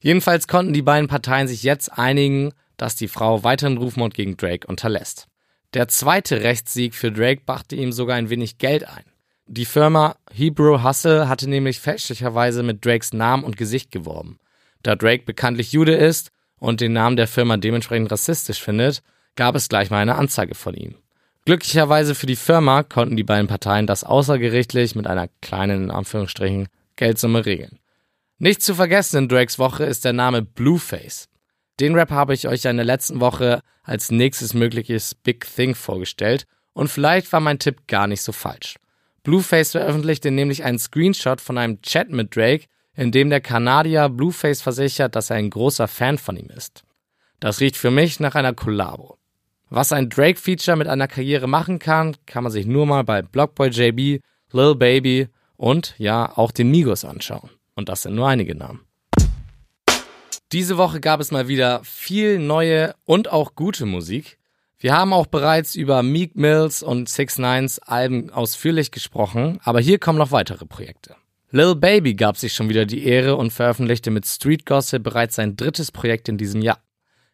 Jedenfalls 0.00 0.46
konnten 0.46 0.72
die 0.72 0.82
beiden 0.82 1.08
Parteien 1.08 1.48
sich 1.48 1.62
jetzt 1.62 1.98
einigen, 1.98 2.52
dass 2.76 2.96
die 2.96 3.08
Frau 3.08 3.42
weiteren 3.42 3.78
Rufmord 3.78 4.14
gegen 4.14 4.36
Drake 4.36 4.66
unterlässt. 4.66 5.26
Der 5.74 5.88
zweite 5.88 6.42
Rechtssieg 6.42 6.94
für 6.94 7.12
Drake 7.12 7.42
brachte 7.44 7.76
ihm 7.76 7.92
sogar 7.92 8.16
ein 8.16 8.30
wenig 8.30 8.58
Geld 8.58 8.84
ein. 8.84 9.04
Die 9.46 9.64
Firma 9.64 10.16
Hebrew 10.32 10.82
Hustle 10.82 11.28
hatte 11.28 11.48
nämlich 11.48 11.80
fälschlicherweise 11.80 12.62
mit 12.62 12.84
Drakes 12.84 13.12
Namen 13.12 13.44
und 13.44 13.56
Gesicht 13.56 13.90
geworben. 13.90 14.38
Da 14.82 14.94
Drake 14.94 15.24
bekanntlich 15.24 15.72
Jude 15.72 15.94
ist 15.94 16.30
und 16.58 16.80
den 16.80 16.92
Namen 16.92 17.16
der 17.16 17.28
Firma 17.28 17.56
dementsprechend 17.56 18.10
rassistisch 18.10 18.62
findet, 18.62 19.02
gab 19.36 19.54
es 19.54 19.68
gleich 19.68 19.90
mal 19.90 19.98
eine 19.98 20.16
Anzeige 20.16 20.54
von 20.54 20.74
ihm. 20.74 20.96
Glücklicherweise 21.44 22.14
für 22.14 22.26
die 22.26 22.36
Firma 22.36 22.82
konnten 22.82 23.16
die 23.16 23.24
beiden 23.24 23.46
Parteien 23.46 23.86
das 23.86 24.04
außergerichtlich 24.04 24.94
mit 24.94 25.06
einer 25.06 25.28
kleinen, 25.40 25.84
in 25.84 25.90
Anführungsstrichen, 25.90 26.68
Geldsumme 26.96 27.46
regeln. 27.46 27.78
Nicht 28.38 28.62
zu 28.62 28.74
vergessen 28.74 29.16
in 29.16 29.28
Drakes 29.28 29.58
Woche 29.58 29.84
ist 29.84 30.04
der 30.04 30.12
Name 30.12 30.42
Blueface. 30.42 31.28
Den 31.80 31.94
Rap 31.94 32.10
habe 32.10 32.34
ich 32.34 32.48
euch 32.48 32.64
ja 32.64 32.70
in 32.70 32.76
der 32.76 32.86
letzten 32.86 33.20
Woche 33.20 33.62
als 33.82 34.10
nächstes 34.10 34.52
mögliches 34.52 35.14
Big 35.14 35.46
Thing 35.54 35.74
vorgestellt 35.74 36.46
und 36.72 36.88
vielleicht 36.88 37.32
war 37.32 37.40
mein 37.40 37.58
Tipp 37.58 37.86
gar 37.86 38.06
nicht 38.06 38.22
so 38.22 38.32
falsch. 38.32 38.76
Blueface 39.22 39.72
veröffentlichte 39.72 40.30
nämlich 40.30 40.64
einen 40.64 40.78
Screenshot 40.78 41.40
von 41.40 41.58
einem 41.58 41.82
Chat 41.82 42.10
mit 42.10 42.36
Drake, 42.36 42.66
in 42.98 43.12
dem 43.12 43.30
der 43.30 43.40
Kanadier 43.40 44.08
Blueface 44.08 44.60
versichert, 44.60 45.14
dass 45.14 45.30
er 45.30 45.36
ein 45.36 45.50
großer 45.50 45.86
Fan 45.86 46.18
von 46.18 46.36
ihm 46.36 46.50
ist. 46.50 46.82
Das 47.38 47.60
riecht 47.60 47.76
für 47.76 47.92
mich 47.92 48.18
nach 48.18 48.34
einer 48.34 48.54
Kollabo. 48.54 49.18
Was 49.70 49.92
ein 49.92 50.08
Drake-Feature 50.10 50.76
mit 50.76 50.88
einer 50.88 51.06
Karriere 51.06 51.46
machen 51.46 51.78
kann, 51.78 52.16
kann 52.26 52.42
man 52.42 52.50
sich 52.50 52.66
nur 52.66 52.86
mal 52.86 53.04
bei 53.04 53.22
Blockboy 53.22 53.68
JB, 53.68 54.20
Lil 54.50 54.74
Baby 54.74 55.28
und 55.56 55.94
ja 55.98 56.36
auch 56.36 56.50
den 56.50 56.72
Migos 56.72 57.04
anschauen. 57.04 57.50
Und 57.76 57.88
das 57.88 58.02
sind 58.02 58.16
nur 58.16 58.26
einige 58.26 58.56
Namen. 58.56 58.80
Diese 60.50 60.76
Woche 60.76 60.98
gab 60.98 61.20
es 61.20 61.30
mal 61.30 61.46
wieder 61.46 61.82
viel 61.84 62.40
neue 62.40 62.96
und 63.04 63.30
auch 63.30 63.54
gute 63.54 63.86
Musik. 63.86 64.38
Wir 64.80 64.96
haben 64.96 65.12
auch 65.12 65.26
bereits 65.26 65.76
über 65.76 66.02
Meek 66.02 66.34
Mills 66.34 66.82
und 66.82 67.08
Six 67.08 67.38
Nines 67.38 67.78
Alben 67.78 68.30
ausführlich 68.30 68.90
gesprochen, 68.90 69.60
aber 69.62 69.78
hier 69.78 70.00
kommen 70.00 70.18
noch 70.18 70.32
weitere 70.32 70.66
Projekte. 70.66 71.14
Lil 71.50 71.76
Baby 71.76 72.14
gab 72.14 72.36
sich 72.36 72.52
schon 72.52 72.68
wieder 72.68 72.84
die 72.84 73.06
Ehre 73.06 73.36
und 73.36 73.52
veröffentlichte 73.52 74.10
mit 74.10 74.26
Street 74.26 74.66
Gossip 74.66 75.02
bereits 75.02 75.36
sein 75.36 75.56
drittes 75.56 75.90
Projekt 75.90 76.28
in 76.28 76.36
diesem 76.36 76.60
Jahr. 76.60 76.78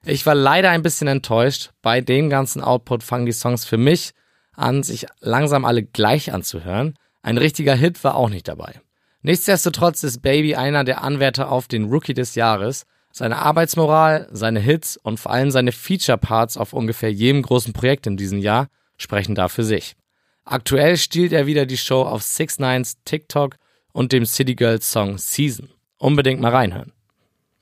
Ich 0.04 0.24
war 0.24 0.36
leider 0.36 0.70
ein 0.70 0.82
bisschen 0.82 1.08
enttäuscht. 1.08 1.70
Bei 1.82 2.00
dem 2.00 2.30
ganzen 2.30 2.62
Output 2.62 3.02
fangen 3.02 3.26
die 3.26 3.32
Songs 3.32 3.64
für 3.64 3.78
mich 3.78 4.12
an, 4.52 4.84
sich 4.84 5.06
langsam 5.20 5.64
alle 5.64 5.82
gleich 5.82 6.32
anzuhören. 6.32 6.96
Ein 7.22 7.38
richtiger 7.38 7.74
Hit 7.74 8.04
war 8.04 8.14
auch 8.14 8.28
nicht 8.28 8.46
dabei. 8.46 8.80
Nichtsdestotrotz 9.22 10.04
ist 10.04 10.22
Baby 10.22 10.54
einer 10.54 10.84
der 10.84 11.02
Anwärter 11.02 11.50
auf 11.50 11.66
den 11.66 11.84
Rookie 11.84 12.14
des 12.14 12.36
Jahres 12.36 12.86
seine 13.10 13.38
Arbeitsmoral, 13.38 14.28
seine 14.32 14.60
Hits 14.60 14.96
und 14.96 15.18
vor 15.18 15.32
allem 15.32 15.50
seine 15.50 15.72
Feature-Parts 15.72 16.56
auf 16.56 16.72
ungefähr 16.72 17.12
jedem 17.12 17.42
großen 17.42 17.72
Projekt 17.72 18.06
in 18.06 18.16
diesem 18.16 18.38
Jahr 18.38 18.68
sprechen 18.96 19.34
da 19.34 19.48
für 19.48 19.64
sich. 19.64 19.96
Aktuell 20.44 20.96
stiehlt 20.96 21.32
er 21.32 21.46
wieder 21.46 21.64
die 21.64 21.78
Show 21.78 22.02
auf 22.02 22.22
6 22.22 22.58
Nines 22.58 22.98
TikTok 23.04 23.56
und 23.94 24.12
dem 24.12 24.26
City 24.26 24.54
Girls 24.54 24.90
Song 24.90 25.16
Season. 25.16 25.70
Unbedingt 25.98 26.40
mal 26.40 26.50
reinhören. 26.50 26.92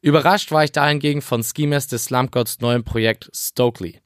Überrascht 0.00 0.50
war 0.50 0.64
ich 0.64 0.72
dahingegen 0.72 1.22
von 1.22 1.44
Schemes 1.44 1.86
des 1.86 2.06
Slump 2.06 2.32
Gods 2.32 2.60
neuem 2.60 2.82
Projekt 2.82 3.30
Stokely. 3.32 4.00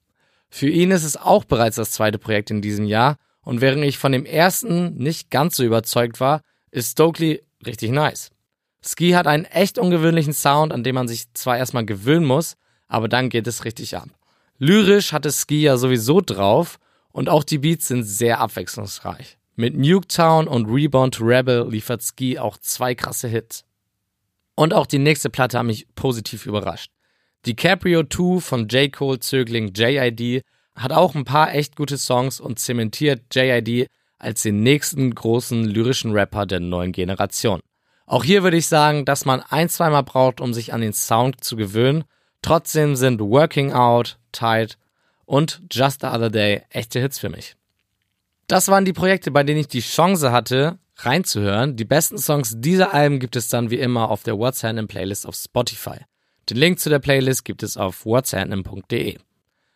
Für 0.51 0.69
ihn 0.69 0.91
ist 0.91 1.05
es 1.05 1.17
auch 1.17 1.45
bereits 1.45 1.77
das 1.77 1.93
zweite 1.93 2.19
Projekt 2.19 2.51
in 2.51 2.61
diesem 2.61 2.85
Jahr 2.85 3.17
und 3.43 3.61
während 3.61 3.85
ich 3.85 3.97
von 3.97 4.13
dem 4.13 4.27
ersten 4.27 4.97
nicht 4.97 5.31
ganz 5.31 5.57
so 5.57 5.65
überzeugt 5.65 6.21
war, 6.21 6.43
ist 6.71 6.93
Stokely 6.93 7.43
richtig 7.65 7.93
nice. 7.93 8.31
Ski 8.85 9.13
hat 9.13 9.27
einen 9.27 9.45
echt 9.45 9.79
ungewöhnlichen 9.79 10.33
Sound, 10.33 10.73
an 10.73 10.83
dem 10.83 10.97
man 10.97 11.09
sich 11.09 11.33
zwar 11.33 11.57
erstmal 11.57 11.87
gewöhnen 11.87 12.27
muss, 12.27 12.57
aber 12.89 13.09
dann 13.09 13.31
geht 13.31 13.47
es 13.47 13.65
richtig 13.65 13.97
ab. 13.97 14.09
Lyrisch 14.59 15.13
hat 15.13 15.27
es 15.27 15.43
Ski 15.43 15.63
ja 15.63 15.77
sowieso 15.77 16.21
drauf 16.21 16.79
und 17.13 17.29
auch 17.29 17.45
die 17.45 17.59
Beats 17.59 17.89
sind 17.89 18.03
sehr 18.03 18.41
abwechslungsreich. 18.41 19.39
Mit 19.59 19.75
Nuketown 19.75 20.49
und 20.49 20.67
Reborn 20.67 21.11
to 21.11 21.25
Rebel 21.25 21.67
liefert 21.71 22.03
Ski 22.03 22.39
auch 22.39 22.59
zwei 22.59 22.95
krasse 22.95 23.27
Hits. 23.27 23.65
Und 24.55 24.75
auch 24.75 24.87
die 24.87 24.99
nächste 24.99 25.31
Platte 25.31 25.59
hat 25.59 25.65
mich 25.65 25.87
positiv 25.95 26.45
überrascht. 26.45 26.93
DiCaprio 27.47 28.03
2 28.03 28.41
von 28.41 28.69
J. 28.69 28.93
Cole 28.93 29.19
Zögling 29.19 29.73
JID 29.75 30.43
hat 30.75 30.93
auch 30.93 31.15
ein 31.15 31.25
paar 31.25 31.55
echt 31.55 31.75
gute 31.75 31.97
Songs 31.97 32.39
und 32.39 32.59
zementiert 32.59 33.35
JID 33.35 33.89
als 34.19 34.43
den 34.43 34.63
nächsten 34.63 35.15
großen 35.15 35.65
lyrischen 35.65 36.13
Rapper 36.13 36.45
der 36.45 36.61
neuen 36.61 36.93
Generation. 36.93 37.61
Auch 38.05 38.25
hier 38.25 38.43
würde 38.43 38.59
ich 38.59 38.67
sagen, 38.67 39.07
dass 39.07 39.25
man 39.25 39.41
ein, 39.41 39.71
zweimal 39.71 40.03
braucht, 40.03 40.43
um 40.43 40.53
sich 40.53 40.75
an 40.75 40.83
den 40.83 40.93
Sound 40.93 41.43
zu 41.43 41.57
gewöhnen. 41.57 42.05
Trotzdem 42.43 42.95
sind 42.95 43.23
Working 43.23 43.73
Out, 43.73 44.19
Tight 44.33 44.77
und 45.25 45.63
Just 45.73 46.03
the 46.03 46.09
Other 46.09 46.29
Day 46.29 46.63
echte 46.69 47.01
Hits 47.01 47.19
für 47.19 47.31
mich. 47.31 47.57
Das 48.47 48.69
waren 48.69 48.85
die 48.85 48.93
Projekte, 48.93 49.31
bei 49.31 49.43
denen 49.43 49.61
ich 49.61 49.69
die 49.69 49.81
Chance 49.81 50.31
hatte, 50.31 50.79
reinzuhören. 50.99 51.77
Die 51.77 51.85
besten 51.85 52.19
Songs 52.19 52.55
dieser 52.57 52.95
Alben 52.95 53.19
gibt 53.19 53.37
es 53.37 53.49
dann 53.49 53.71
wie 53.71 53.79
immer 53.79 54.11
auf 54.11 54.23
der 54.23 54.39
What's 54.39 54.63
Happening 54.63 54.87
Playlist 54.87 55.27
auf 55.27 55.35
Spotify. 55.35 55.99
Den 56.49 56.59
Link 56.59 56.79
zu 56.79 56.89
der 56.89 57.01
Playlist 57.01 57.45
gibt 57.45 57.63
es 57.65 57.77
auf 57.77 58.07
whatshappening.de. 58.07 59.19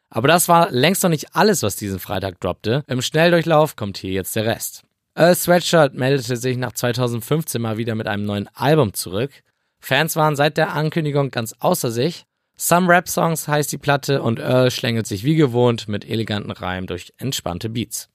Aber 0.08 0.28
das 0.28 0.48
war 0.48 0.70
längst 0.70 1.02
noch 1.02 1.10
nicht 1.10 1.34
alles, 1.34 1.62
was 1.62 1.76
diesen 1.76 1.98
Freitag 1.98 2.40
droppte. 2.40 2.84
Im 2.86 3.02
Schnelldurchlauf 3.02 3.74
kommt 3.76 3.98
hier 3.98 4.12
jetzt 4.12 4.36
der 4.36 4.46
Rest. 4.46 4.84
Earl 5.16 5.34
Sweatshirt 5.34 5.94
meldete 5.94 6.36
sich 6.36 6.56
nach 6.56 6.72
2015 6.72 7.60
mal 7.60 7.76
wieder 7.76 7.96
mit 7.96 8.06
einem 8.06 8.24
neuen 8.24 8.48
Album 8.54 8.92
zurück. 8.92 9.32
Fans 9.80 10.14
waren 10.14 10.36
seit 10.36 10.56
der 10.56 10.72
Ankündigung 10.72 11.30
ganz 11.30 11.54
außer 11.58 11.90
sich. 11.90 12.24
Some 12.56 12.88
Rap 12.88 13.08
Songs 13.08 13.48
heißt 13.48 13.72
die 13.72 13.78
Platte 13.78 14.22
und 14.22 14.38
Earl 14.38 14.70
schlängelt 14.70 15.06
sich 15.06 15.24
wie 15.24 15.34
gewohnt 15.34 15.88
mit 15.88 16.08
eleganten 16.08 16.50
Reimen 16.52 16.86
durch 16.86 17.12
entspannte 17.18 17.68
Beats. 17.68 18.08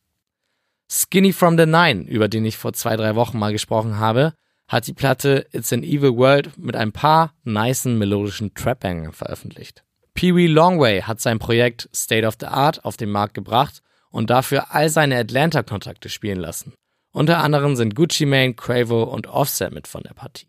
Skinny 0.91 1.33
from 1.33 1.57
the 1.57 1.65
Nine, 1.65 2.03
über 2.03 2.27
den 2.27 2.45
ich 2.45 2.57
vor 2.57 2.73
zwei, 2.73 2.95
drei 2.95 3.15
Wochen 3.15 3.39
mal 3.39 3.51
gesprochen 3.51 3.97
habe, 3.97 4.33
hat 4.67 4.87
die 4.87 4.93
Platte 4.93 5.45
It's 5.51 5.73
an 5.73 5.83
Evil 5.83 6.15
World 6.15 6.57
mit 6.57 6.75
ein 6.75 6.91
paar 6.91 7.33
nicen 7.43 7.97
melodischen 7.97 8.53
Trap-Bangern 8.53 9.13
veröffentlicht. 9.13 9.83
Pee 10.13 10.35
Wee 10.35 10.47
Longway 10.47 11.01
hat 11.01 11.19
sein 11.19 11.39
Projekt 11.39 11.89
State 11.93 12.25
of 12.25 12.35
the 12.39 12.47
Art 12.47 12.85
auf 12.85 12.97
den 12.97 13.11
Markt 13.11 13.33
gebracht 13.33 13.81
und 14.09 14.29
dafür 14.29 14.73
all 14.73 14.89
seine 14.89 15.17
Atlanta-Kontakte 15.17 16.09
spielen 16.09 16.39
lassen. 16.39 16.73
Unter 17.11 17.39
anderem 17.39 17.75
sind 17.75 17.95
Gucci 17.95 18.25
Mane, 18.25 18.53
Quavo 18.53 19.03
und 19.03 19.27
Offset 19.27 19.71
mit 19.71 19.87
von 19.87 20.03
der 20.03 20.13
Partie. 20.13 20.47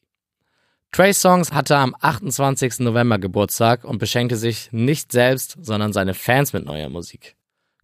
Trey 0.93 1.13
Songs 1.13 1.53
hatte 1.53 1.77
am 1.77 1.95
28. 2.01 2.81
November 2.81 3.19
Geburtstag 3.19 3.85
und 3.85 3.99
beschenkte 3.99 4.37
sich 4.37 4.73
nicht 4.73 5.13
selbst, 5.13 5.57
sondern 5.61 5.93
seine 5.93 6.15
Fans 6.15 6.53
mit 6.53 6.65
neuer 6.65 6.89
Musik. 6.89 7.37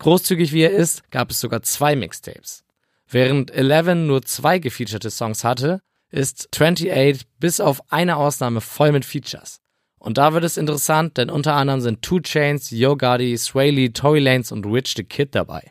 Großzügig 0.02 0.52
wie 0.52 0.62
er 0.62 0.72
ist, 0.72 1.12
gab 1.12 1.30
es 1.30 1.38
sogar 1.38 1.62
zwei 1.62 1.94
Mixtapes. 1.94 2.64
Während 3.08 3.52
Eleven 3.52 4.08
nur 4.08 4.22
zwei 4.22 4.58
gefeaturete 4.58 5.12
Songs 5.12 5.44
hatte, 5.44 5.80
ist 6.10 6.48
28 6.52 7.24
bis 7.38 7.60
auf 7.60 7.80
eine 7.92 8.16
Ausnahme 8.16 8.60
voll 8.60 8.90
mit 8.90 9.04
Features. 9.04 9.60
Und 10.00 10.18
da 10.18 10.32
wird 10.32 10.42
es 10.42 10.56
interessant, 10.56 11.18
denn 11.18 11.30
unter 11.30 11.54
anderem 11.54 11.80
sind 11.80 12.02
Two 12.02 12.18
Chains, 12.18 12.72
Yo 12.72 12.96
Gotti, 12.96 13.38
Sway 13.38 13.70
Lee, 13.70 13.90
Tory 13.90 14.18
Lanez 14.18 14.50
und 14.50 14.66
Rich 14.66 14.94
the 14.96 15.04
Kid 15.04 15.36
dabei. 15.36 15.70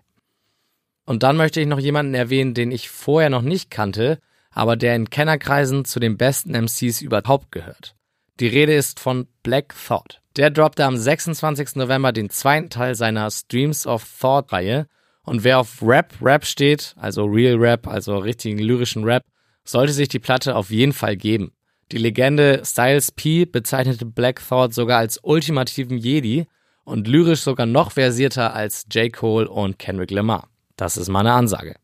Und 1.05 1.23
dann 1.23 1.35
möchte 1.35 1.59
ich 1.59 1.67
noch 1.67 1.79
jemanden 1.79 2.13
erwähnen, 2.13 2.53
den 2.53 2.71
ich 2.71 2.89
vorher 2.89 3.29
noch 3.29 3.41
nicht 3.41 3.69
kannte, 3.69 4.17
aber 4.49 4.77
der 4.77 4.95
in 4.95 5.09
Kennerkreisen 5.09 5.83
zu 5.83 5.99
den 5.99 6.15
besten 6.15 6.51
MCs 6.51 7.01
überhaupt 7.01 7.51
gehört. 7.51 7.97
Die 8.39 8.47
Rede 8.47 8.75
ist 8.75 9.01
von 9.01 9.27
Black 9.43 9.75
Thought. 9.75 10.20
Der 10.37 10.49
droppte 10.49 10.85
am 10.85 10.95
26. 10.95 11.75
November 11.75 12.13
den 12.13 12.29
zweiten 12.29 12.69
Teil 12.69 12.95
seiner 12.95 13.29
Streams 13.29 13.85
of 13.85 14.07
Thought 14.19 14.53
Reihe 14.53 14.87
und 15.23 15.43
wer 15.43 15.59
auf 15.59 15.81
Rap 15.81 16.13
Rap 16.21 16.45
steht, 16.45 16.93
also 16.97 17.25
Real 17.25 17.57
Rap, 17.57 17.87
also 17.87 18.17
richtigen 18.17 18.59
lyrischen 18.59 19.03
Rap, 19.03 19.23
sollte 19.65 19.93
sich 19.93 20.07
die 20.07 20.19
Platte 20.19 20.55
auf 20.55 20.71
jeden 20.71 20.93
Fall 20.93 21.17
geben. 21.17 21.51
Die 21.91 21.97
Legende 21.97 22.61
Styles 22.63 23.11
P 23.11 23.45
bezeichnete 23.45 24.05
Black 24.05 24.41
Thought 24.47 24.73
sogar 24.73 24.99
als 24.99 25.19
ultimativen 25.21 25.97
Jedi 25.97 26.47
und 26.85 27.07
lyrisch 27.07 27.41
sogar 27.41 27.65
noch 27.65 27.91
versierter 27.91 28.53
als 28.53 28.85
J. 28.91 29.11
Cole 29.11 29.49
und 29.49 29.77
Kendrick 29.77 30.11
Lamar. 30.11 30.47
Das 30.77 30.95
ist 30.95 31.09
meine 31.09 31.33
Ansage. 31.33 31.75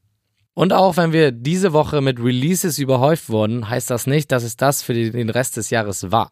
Und 0.54 0.72
auch 0.72 0.98
wenn 0.98 1.12
wir 1.12 1.32
diese 1.32 1.74
Woche 1.74 2.02
mit 2.02 2.20
Releases 2.20 2.80
überhäuft 2.80 3.30
wurden, 3.30 3.70
heißt 3.70 3.92
das 3.92 4.08
nicht, 4.08 4.32
dass 4.32 4.44
es 4.44 4.56
das 4.56 4.82
für 4.82 4.94
den 4.94 5.30
Rest 5.30 5.58
des 5.58 5.70
Jahres 5.70 6.12
war. 6.12 6.32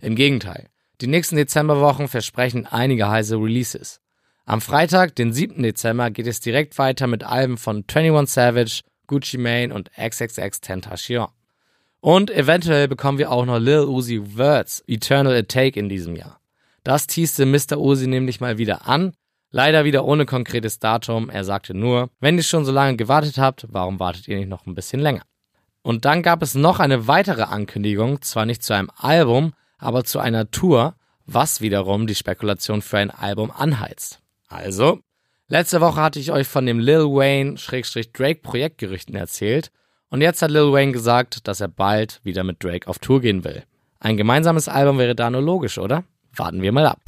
Im 0.00 0.14
Gegenteil. 0.14 0.68
Die 1.00 1.06
nächsten 1.06 1.36
Dezemberwochen 1.36 2.08
versprechen 2.08 2.66
einige 2.66 3.08
heiße 3.08 3.36
Releases. 3.36 4.00
Am 4.44 4.60
Freitag, 4.60 5.16
den 5.16 5.32
7. 5.32 5.62
Dezember, 5.62 6.10
geht 6.10 6.26
es 6.26 6.40
direkt 6.40 6.78
weiter 6.78 7.06
mit 7.06 7.24
Alben 7.24 7.56
von 7.56 7.84
21 7.88 8.32
Savage, 8.32 8.80
Gucci 9.06 9.38
Mane 9.38 9.74
und 9.74 9.90
XXX 9.92 10.60
Tentacion. 10.60 11.28
Und 12.00 12.30
eventuell 12.30 12.88
bekommen 12.88 13.18
wir 13.18 13.30
auch 13.32 13.46
noch 13.46 13.58
Lil 13.58 13.84
Uzi 13.84 14.20
Words 14.36 14.84
Eternal 14.86 15.34
Attack 15.34 15.76
in 15.76 15.88
diesem 15.88 16.16
Jahr. 16.16 16.40
Das 16.82 17.06
teaste 17.06 17.46
Mr. 17.46 17.78
Uzi 17.78 18.06
nämlich 18.06 18.40
mal 18.40 18.58
wieder 18.58 18.86
an 18.86 19.14
Leider 19.54 19.84
wieder 19.84 20.04
ohne 20.04 20.26
konkretes 20.26 20.80
Datum. 20.80 21.30
Er 21.30 21.44
sagte 21.44 21.74
nur, 21.74 22.10
wenn 22.18 22.36
ihr 22.36 22.42
schon 22.42 22.64
so 22.64 22.72
lange 22.72 22.96
gewartet 22.96 23.38
habt, 23.38 23.68
warum 23.70 24.00
wartet 24.00 24.26
ihr 24.26 24.36
nicht 24.36 24.48
noch 24.48 24.66
ein 24.66 24.74
bisschen 24.74 24.98
länger? 24.98 25.22
Und 25.82 26.04
dann 26.04 26.24
gab 26.24 26.42
es 26.42 26.56
noch 26.56 26.80
eine 26.80 27.06
weitere 27.06 27.42
Ankündigung, 27.42 28.20
zwar 28.20 28.46
nicht 28.46 28.64
zu 28.64 28.74
einem 28.74 28.90
Album, 28.96 29.52
aber 29.78 30.04
zu 30.04 30.18
einer 30.18 30.50
Tour, 30.50 30.94
was 31.26 31.60
wiederum 31.60 32.06
die 32.06 32.14
Spekulation 32.14 32.82
für 32.82 32.98
ein 32.98 33.10
Album 33.10 33.50
anheizt. 33.50 34.20
Also, 34.48 35.00
letzte 35.48 35.80
Woche 35.80 36.00
hatte 36.00 36.20
ich 36.20 36.32
euch 36.32 36.46
von 36.46 36.66
dem 36.66 36.78
Lil 36.78 37.04
Wayne-Drake 37.04 38.40
Projektgerüchten 38.42 39.14
erzählt 39.14 39.70
und 40.10 40.20
jetzt 40.20 40.42
hat 40.42 40.50
Lil 40.50 40.72
Wayne 40.72 40.92
gesagt, 40.92 41.48
dass 41.48 41.60
er 41.60 41.68
bald 41.68 42.20
wieder 42.24 42.44
mit 42.44 42.62
Drake 42.62 42.88
auf 42.88 42.98
Tour 42.98 43.20
gehen 43.20 43.44
will. 43.44 43.64
Ein 44.00 44.16
gemeinsames 44.16 44.68
Album 44.68 44.98
wäre 44.98 45.14
da 45.14 45.30
nur 45.30 45.42
logisch, 45.42 45.78
oder? 45.78 46.04
Warten 46.32 46.62
wir 46.62 46.72
mal 46.72 46.86
ab. 46.86 47.00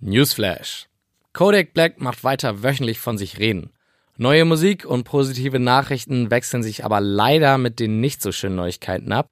Newsflash. 0.00 0.86
Kodak 1.32 1.74
Black 1.74 2.00
macht 2.00 2.24
weiter 2.24 2.62
wöchentlich 2.62 2.98
von 2.98 3.18
sich 3.18 3.38
reden. 3.38 3.70
Neue 4.16 4.44
Musik 4.44 4.84
und 4.84 5.04
positive 5.04 5.60
Nachrichten 5.60 6.30
wechseln 6.30 6.62
sich 6.62 6.84
aber 6.84 7.00
leider 7.00 7.58
mit 7.58 7.78
den 7.78 8.00
nicht 8.00 8.22
so 8.22 8.32
schönen 8.32 8.56
Neuigkeiten 8.56 9.12
ab. 9.12 9.30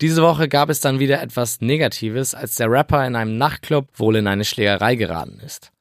Diese 0.00 0.22
Woche 0.22 0.48
gab 0.48 0.70
es 0.70 0.80
dann 0.80 1.00
wieder 1.00 1.20
etwas 1.20 1.60
Negatives, 1.60 2.34
als 2.34 2.54
der 2.54 2.70
Rapper 2.70 3.04
in 3.04 3.16
einem 3.16 3.36
Nachtclub 3.36 3.88
wohl 3.94 4.16
in 4.16 4.28
eine 4.28 4.44
Schlägerei 4.44 4.94
geraten 4.94 5.40
ist. 5.44 5.72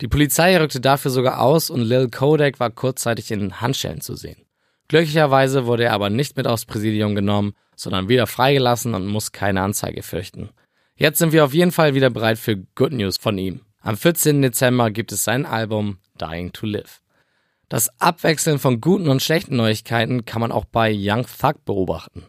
Die 0.00 0.08
Polizei 0.08 0.56
rückte 0.56 0.80
dafür 0.80 1.10
sogar 1.10 1.40
aus 1.40 1.70
und 1.70 1.82
Lil 1.82 2.08
Kodak 2.08 2.60
war 2.60 2.70
kurzzeitig 2.70 3.32
in 3.32 3.60
Handschellen 3.60 4.00
zu 4.00 4.14
sehen. 4.14 4.44
Glücklicherweise 4.88 5.66
wurde 5.66 5.84
er 5.84 5.92
aber 5.92 6.10
nicht 6.10 6.36
mit 6.36 6.46
aufs 6.46 6.66
Präsidium 6.66 7.14
genommen, 7.14 7.54
sondern 7.74 8.08
wieder 8.08 8.26
freigelassen 8.26 8.94
und 8.94 9.06
muss 9.06 9.32
keine 9.32 9.62
Anzeige 9.62 10.02
fürchten. 10.02 10.50
Jetzt 10.96 11.18
sind 11.18 11.32
wir 11.32 11.44
auf 11.44 11.54
jeden 11.54 11.72
Fall 11.72 11.94
wieder 11.94 12.10
bereit 12.10 12.38
für 12.38 12.56
Good 12.56 12.92
News 12.92 13.16
von 13.16 13.38
ihm. 13.38 13.62
Am 13.80 13.96
14. 13.96 14.40
Dezember 14.40 14.90
gibt 14.90 15.10
es 15.10 15.24
sein 15.24 15.46
Album 15.46 15.98
Dying 16.20 16.52
to 16.52 16.66
Live. 16.66 17.00
Das 17.68 17.88
Abwechseln 18.00 18.60
von 18.60 18.80
guten 18.80 19.08
und 19.08 19.22
schlechten 19.22 19.56
Neuigkeiten 19.56 20.24
kann 20.24 20.40
man 20.40 20.52
auch 20.52 20.64
bei 20.64 20.94
Young 20.94 21.26
Thug 21.26 21.64
beobachten. 21.64 22.24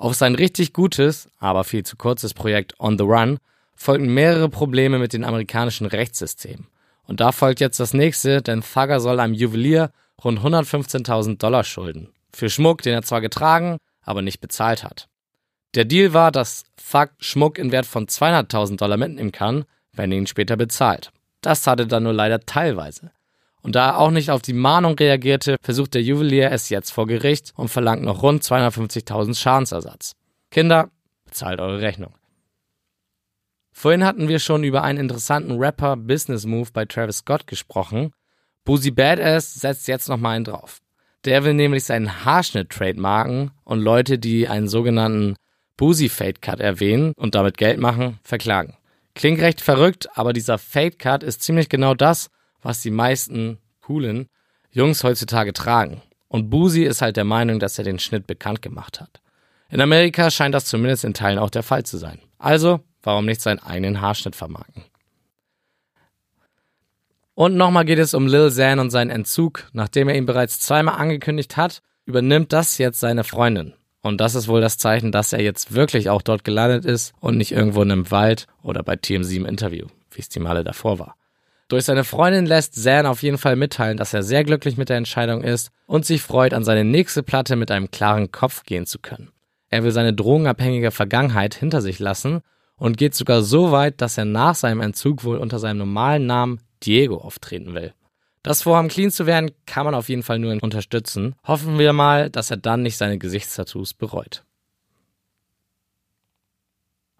Auf 0.00 0.14
sein 0.14 0.34
richtig 0.34 0.72
gutes, 0.72 1.28
aber 1.40 1.62
viel 1.62 1.84
zu 1.84 1.94
kurzes 1.94 2.32
Projekt 2.32 2.72
On 2.80 2.96
the 2.96 3.04
Run 3.04 3.36
folgten 3.74 4.14
mehrere 4.14 4.48
Probleme 4.48 4.98
mit 4.98 5.12
dem 5.12 5.24
amerikanischen 5.24 5.86
Rechtssystem. 5.86 6.68
Und 7.04 7.20
da 7.20 7.32
folgt 7.32 7.60
jetzt 7.60 7.80
das 7.80 7.92
nächste, 7.92 8.40
denn 8.40 8.62
Thugger 8.62 9.00
soll 9.00 9.20
einem 9.20 9.34
Juwelier 9.34 9.90
rund 10.24 10.40
115.000 10.40 11.36
Dollar 11.36 11.64
schulden. 11.64 12.08
Für 12.32 12.48
Schmuck, 12.48 12.80
den 12.80 12.94
er 12.94 13.02
zwar 13.02 13.20
getragen, 13.20 13.76
aber 14.00 14.22
nicht 14.22 14.40
bezahlt 14.40 14.84
hat. 14.84 15.06
Der 15.74 15.84
Deal 15.84 16.14
war, 16.14 16.32
dass 16.32 16.64
Thug 16.76 17.10
Schmuck 17.18 17.58
in 17.58 17.70
Wert 17.70 17.84
von 17.84 18.06
200.000 18.06 18.78
Dollar 18.78 18.96
mitnehmen 18.96 19.32
kann, 19.32 19.66
wenn 19.92 20.12
er 20.12 20.16
ihn 20.16 20.26
später 20.26 20.56
bezahlt. 20.56 21.12
Das 21.42 21.60
tat 21.60 21.78
er 21.78 21.84
dann 21.84 22.04
nur 22.04 22.14
leider 22.14 22.40
teilweise. 22.40 23.10
Und 23.62 23.74
da 23.76 23.90
er 23.90 23.98
auch 23.98 24.10
nicht 24.10 24.30
auf 24.30 24.42
die 24.42 24.52
Mahnung 24.52 24.94
reagierte, 24.94 25.56
versucht 25.60 25.94
der 25.94 26.02
Juwelier 26.02 26.50
es 26.50 26.68
jetzt 26.68 26.90
vor 26.90 27.06
Gericht 27.06 27.52
und 27.56 27.68
verlangt 27.68 28.02
noch 28.02 28.22
rund 28.22 28.42
250.000 28.42 29.36
Schadensersatz. 29.36 30.14
Kinder, 30.50 30.90
bezahlt 31.26 31.60
eure 31.60 31.80
Rechnung. 31.80 32.14
Vorhin 33.72 34.04
hatten 34.04 34.28
wir 34.28 34.40
schon 34.40 34.64
über 34.64 34.82
einen 34.82 34.98
interessanten 34.98 35.58
Rapper-Business-Move 35.58 36.70
bei 36.72 36.84
Travis 36.84 37.18
Scott 37.18 37.46
gesprochen. 37.46 38.12
Boozy 38.64 38.90
Badass 38.90 39.54
setzt 39.54 39.88
jetzt 39.88 40.08
nochmal 40.08 40.36
einen 40.36 40.44
drauf. 40.44 40.80
Der 41.24 41.44
will 41.44 41.54
nämlich 41.54 41.84
seinen 41.84 42.24
Haarschnitt 42.24 42.70
trademarken 42.70 43.52
und 43.64 43.80
Leute, 43.80 44.18
die 44.18 44.48
einen 44.48 44.68
sogenannten 44.68 45.36
Boozy 45.76 46.08
Fade 46.08 46.40
Cut 46.40 46.60
erwähnen 46.60 47.12
und 47.16 47.34
damit 47.34 47.56
Geld 47.56 47.78
machen, 47.78 48.18
verklagen. 48.22 48.76
Klingt 49.14 49.40
recht 49.40 49.60
verrückt, 49.60 50.08
aber 50.14 50.32
dieser 50.32 50.58
Fade 50.58 50.96
Cut 50.96 51.22
ist 51.22 51.42
ziemlich 51.42 51.68
genau 51.68 51.94
das, 51.94 52.30
was 52.62 52.82
die 52.82 52.90
meisten 52.90 53.58
coolen 53.80 54.28
Jungs 54.70 55.02
heutzutage 55.04 55.52
tragen. 55.52 56.02
Und 56.28 56.48
Boozy 56.48 56.84
ist 56.84 57.02
halt 57.02 57.16
der 57.16 57.24
Meinung, 57.24 57.58
dass 57.58 57.78
er 57.78 57.84
den 57.84 57.98
Schnitt 57.98 58.26
bekannt 58.26 58.62
gemacht 58.62 59.00
hat. 59.00 59.20
In 59.68 59.80
Amerika 59.80 60.30
scheint 60.30 60.54
das 60.54 60.64
zumindest 60.64 61.04
in 61.04 61.14
Teilen 61.14 61.38
auch 61.38 61.50
der 61.50 61.62
Fall 61.62 61.84
zu 61.84 61.96
sein. 61.96 62.20
Also, 62.38 62.80
warum 63.02 63.26
nicht 63.26 63.40
seinen 63.40 63.58
eigenen 63.60 64.00
Haarschnitt 64.00 64.36
vermarkten? 64.36 64.84
Und 67.34 67.56
nochmal 67.56 67.84
geht 67.84 67.98
es 67.98 68.14
um 68.14 68.26
Lil 68.26 68.50
Xan 68.50 68.78
und 68.78 68.90
seinen 68.90 69.10
Entzug. 69.10 69.68
Nachdem 69.72 70.08
er 70.08 70.16
ihn 70.16 70.26
bereits 70.26 70.60
zweimal 70.60 70.96
angekündigt 70.96 71.56
hat, 71.56 71.82
übernimmt 72.04 72.52
das 72.52 72.78
jetzt 72.78 73.00
seine 73.00 73.24
Freundin. 73.24 73.74
Und 74.02 74.20
das 74.20 74.34
ist 74.34 74.48
wohl 74.48 74.60
das 74.60 74.78
Zeichen, 74.78 75.12
dass 75.12 75.32
er 75.32 75.42
jetzt 75.42 75.74
wirklich 75.74 76.10
auch 76.10 76.22
dort 76.22 76.44
gelandet 76.44 76.84
ist 76.84 77.12
und 77.20 77.36
nicht 77.36 77.52
irgendwo 77.52 77.82
in 77.82 77.92
einem 77.92 78.10
Wald 78.10 78.46
oder 78.62 78.82
bei 78.82 78.96
TMZ 78.96 79.32
im 79.32 79.46
Interview, 79.46 79.86
wie 80.10 80.20
es 80.20 80.28
die 80.28 80.40
Male 80.40 80.64
davor 80.64 80.98
war. 80.98 81.16
Durch 81.70 81.84
seine 81.84 82.02
Freundin 82.02 82.46
lässt 82.46 82.74
Zan 82.74 83.06
auf 83.06 83.22
jeden 83.22 83.38
Fall 83.38 83.54
mitteilen, 83.54 83.96
dass 83.96 84.12
er 84.12 84.24
sehr 84.24 84.42
glücklich 84.42 84.76
mit 84.76 84.88
der 84.88 84.96
Entscheidung 84.96 85.44
ist 85.44 85.70
und 85.86 86.04
sich 86.04 86.20
freut, 86.20 86.52
an 86.52 86.64
seine 86.64 86.84
nächste 86.84 87.22
Platte 87.22 87.54
mit 87.54 87.70
einem 87.70 87.92
klaren 87.92 88.32
Kopf 88.32 88.64
gehen 88.64 88.86
zu 88.86 88.98
können. 88.98 89.30
Er 89.68 89.84
will 89.84 89.92
seine 89.92 90.12
drogenabhängige 90.12 90.90
Vergangenheit 90.90 91.54
hinter 91.54 91.80
sich 91.80 92.00
lassen 92.00 92.40
und 92.74 92.98
geht 92.98 93.14
sogar 93.14 93.42
so 93.42 93.70
weit, 93.70 94.00
dass 94.00 94.18
er 94.18 94.24
nach 94.24 94.56
seinem 94.56 94.80
Entzug 94.80 95.22
wohl 95.22 95.38
unter 95.38 95.60
seinem 95.60 95.78
normalen 95.78 96.26
Namen 96.26 96.60
Diego 96.82 97.18
auftreten 97.18 97.72
will. 97.72 97.94
Das 98.42 98.62
Vorhaben, 98.62 98.88
clean 98.88 99.12
zu 99.12 99.26
werden, 99.26 99.52
kann 99.66 99.84
man 99.84 99.94
auf 99.94 100.08
jeden 100.08 100.24
Fall 100.24 100.40
nur 100.40 100.60
unterstützen. 100.60 101.36
Hoffen 101.44 101.78
wir 101.78 101.92
mal, 101.92 102.30
dass 102.30 102.50
er 102.50 102.56
dann 102.56 102.82
nicht 102.82 102.96
seine 102.96 103.16
Gesichtstattoos 103.16 103.94
bereut. 103.94 104.42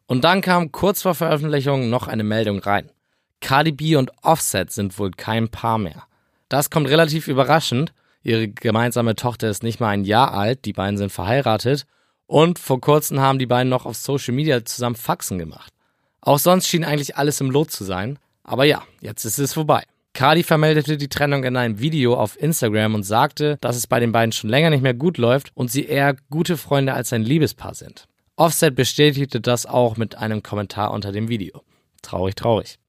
Und 0.08 0.24
dann 0.24 0.40
kam 0.40 0.72
kurz 0.72 1.02
vor 1.02 1.14
Veröffentlichung 1.14 1.88
noch 1.88 2.08
eine 2.08 2.24
Meldung 2.24 2.58
rein. 2.58 2.90
Cardi 3.40 3.72
B 3.72 3.96
und 3.96 4.10
Offset 4.22 4.70
sind 4.70 4.98
wohl 4.98 5.10
kein 5.10 5.48
Paar 5.48 5.78
mehr. 5.78 6.04
Das 6.48 6.70
kommt 6.70 6.88
relativ 6.88 7.28
überraschend. 7.28 7.92
Ihre 8.22 8.48
gemeinsame 8.48 9.14
Tochter 9.14 9.48
ist 9.48 9.62
nicht 9.62 9.80
mal 9.80 9.88
ein 9.88 10.04
Jahr 10.04 10.34
alt, 10.34 10.64
die 10.64 10.72
beiden 10.72 10.98
sind 10.98 11.10
verheiratet 11.10 11.86
und 12.26 12.58
vor 12.58 12.80
kurzem 12.80 13.20
haben 13.20 13.38
die 13.38 13.46
beiden 13.46 13.70
noch 13.70 13.86
auf 13.86 13.96
Social 13.96 14.34
Media 14.34 14.64
zusammen 14.64 14.94
Faxen 14.94 15.38
gemacht. 15.38 15.72
Auch 16.20 16.38
sonst 16.38 16.68
schien 16.68 16.84
eigentlich 16.84 17.16
alles 17.16 17.40
im 17.40 17.50
Lot 17.50 17.70
zu 17.70 17.84
sein. 17.84 18.18
Aber 18.44 18.64
ja, 18.64 18.82
jetzt 19.00 19.24
ist 19.24 19.38
es 19.38 19.54
vorbei. 19.54 19.84
Cardi 20.12 20.42
vermeldete 20.42 20.96
die 20.96 21.08
Trennung 21.08 21.44
in 21.44 21.56
einem 21.56 21.78
Video 21.78 22.14
auf 22.14 22.40
Instagram 22.40 22.94
und 22.94 23.04
sagte, 23.04 23.58
dass 23.60 23.76
es 23.76 23.86
bei 23.86 24.00
den 24.00 24.12
beiden 24.12 24.32
schon 24.32 24.50
länger 24.50 24.70
nicht 24.70 24.82
mehr 24.82 24.94
gut 24.94 25.18
läuft 25.18 25.52
und 25.54 25.70
sie 25.70 25.84
eher 25.86 26.16
gute 26.30 26.56
Freunde 26.56 26.94
als 26.94 27.12
ein 27.12 27.22
Liebespaar 27.22 27.74
sind. 27.74 28.06
Offset 28.36 28.74
bestätigte 28.74 29.40
das 29.40 29.66
auch 29.66 29.96
mit 29.96 30.16
einem 30.16 30.42
Kommentar 30.42 30.90
unter 30.92 31.12
dem 31.12 31.28
Video. 31.28 31.62
Traurig, 32.02 32.34
traurig. 32.34 32.79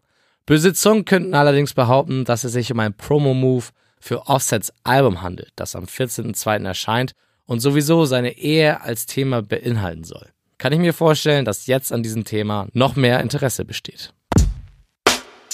Böse 0.51 0.73
Zungen 0.73 1.05
könnten 1.05 1.33
allerdings 1.33 1.73
behaupten, 1.73 2.25
dass 2.25 2.43
es 2.43 2.51
sich 2.51 2.73
um 2.73 2.79
einen 2.81 2.93
Promo-Move 2.93 3.67
für 4.01 4.27
Offsets 4.27 4.73
Album 4.83 5.21
handelt, 5.21 5.53
das 5.55 5.77
am 5.77 5.85
14.02. 5.85 6.65
erscheint 6.65 7.13
und 7.45 7.61
sowieso 7.61 8.03
seine 8.03 8.37
Ehe 8.37 8.81
als 8.81 9.05
Thema 9.05 9.41
beinhalten 9.43 10.03
soll. 10.03 10.27
Kann 10.57 10.73
ich 10.73 10.79
mir 10.79 10.93
vorstellen, 10.93 11.45
dass 11.45 11.67
jetzt 11.67 11.93
an 11.93 12.03
diesem 12.03 12.25
Thema 12.25 12.67
noch 12.73 12.97
mehr 12.97 13.21
Interesse 13.21 13.63
besteht. 13.63 14.13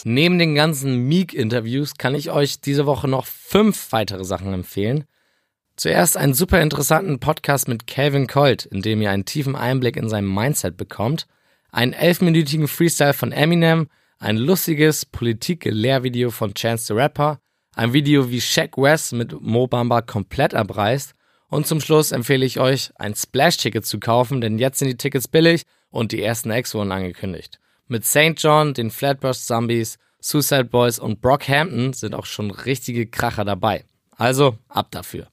Neben 0.03 0.39
den 0.39 0.55
ganzen 0.55 1.07
Meek-Interviews 1.07 1.97
kann 1.99 2.15
ich 2.15 2.31
euch 2.31 2.59
diese 2.59 2.87
Woche 2.87 3.07
noch 3.07 3.27
fünf 3.27 3.91
weitere 3.91 4.25
Sachen 4.25 4.51
empfehlen. 4.51 5.03
Zuerst 5.75 6.17
einen 6.17 6.33
super 6.33 6.59
interessanten 6.59 7.19
Podcast 7.19 7.67
mit 7.67 7.85
Calvin 7.85 8.25
Colt, 8.25 8.65
in 8.65 8.81
dem 8.81 8.99
ihr 9.03 9.11
einen 9.11 9.25
tiefen 9.25 9.55
Einblick 9.55 9.95
in 9.95 10.09
sein 10.09 10.25
Mindset 10.25 10.75
bekommt, 10.75 11.27
einen 11.71 11.93
elfminütigen 11.93 12.67
Freestyle 12.67 13.13
von 13.13 13.31
Eminem, 13.31 13.89
ein 14.19 14.37
lustiges 14.37 15.05
Politik-Lehrvideo 15.05 16.31
von 16.31 16.53
Chance 16.53 16.87
the 16.87 16.93
Rapper, 16.93 17.39
ein 17.75 17.93
Video 17.93 18.29
wie 18.29 18.41
Shaq 18.41 18.77
West 18.77 19.13
mit 19.13 19.39
Mo 19.41 19.67
Bamba 19.67 20.01
komplett 20.01 20.53
abreißt 20.53 21.13
und 21.49 21.67
zum 21.67 21.79
Schluss 21.79 22.11
empfehle 22.11 22.45
ich 22.45 22.59
euch, 22.59 22.91
ein 22.95 23.15
Splash-Ticket 23.15 23.85
zu 23.85 23.99
kaufen, 23.99 24.41
denn 24.41 24.59
jetzt 24.59 24.79
sind 24.79 24.87
die 24.87 24.97
Tickets 24.97 25.27
billig 25.27 25.63
und 25.89 26.11
die 26.11 26.21
ersten 26.21 26.51
Acts 26.51 26.73
wurden 26.73 26.91
angekündigt. 26.91 27.59
Mit 27.87 28.05
St. 28.05 28.33
John, 28.37 28.73
den 28.73 28.91
Flatbush 28.91 29.37
Zombies, 29.37 29.97
Suicide 30.19 30.65
Boys 30.65 30.99
und 30.99 31.21
Brockhampton 31.21 31.93
sind 31.93 32.15
auch 32.15 32.25
schon 32.25 32.51
richtige 32.51 33.07
Kracher 33.07 33.45
dabei. 33.45 33.85
Also 34.17 34.57
ab 34.67 34.87
dafür. 34.91 35.27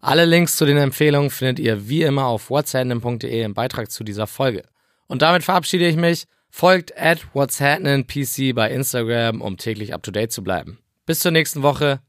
Alle 0.00 0.24
Links 0.24 0.56
zu 0.56 0.64
den 0.64 0.78
Empfehlungen 0.78 1.30
findet 1.30 1.58
ihr 1.58 1.88
wie 1.88 2.02
immer 2.02 2.24
auf 2.24 2.48
whatshappening.de 2.48 3.42
im 3.42 3.54
Beitrag 3.54 3.90
zu 3.90 4.02
dieser 4.02 4.26
Folge. 4.26 4.64
Und 5.06 5.22
damit 5.22 5.44
verabschiede 5.44 5.86
ich 5.86 5.96
mich. 5.96 6.24
Folgt 6.50 6.96
at 6.96 7.34
whatshappeningpc 7.34 8.52
bei 8.54 8.70
Instagram, 8.70 9.40
um 9.40 9.56
täglich 9.56 9.94
up 9.94 10.02
to 10.02 10.10
date 10.10 10.32
zu 10.32 10.42
bleiben. 10.42 10.78
Bis 11.06 11.20
zur 11.20 11.30
nächsten 11.30 11.62
Woche. 11.62 12.00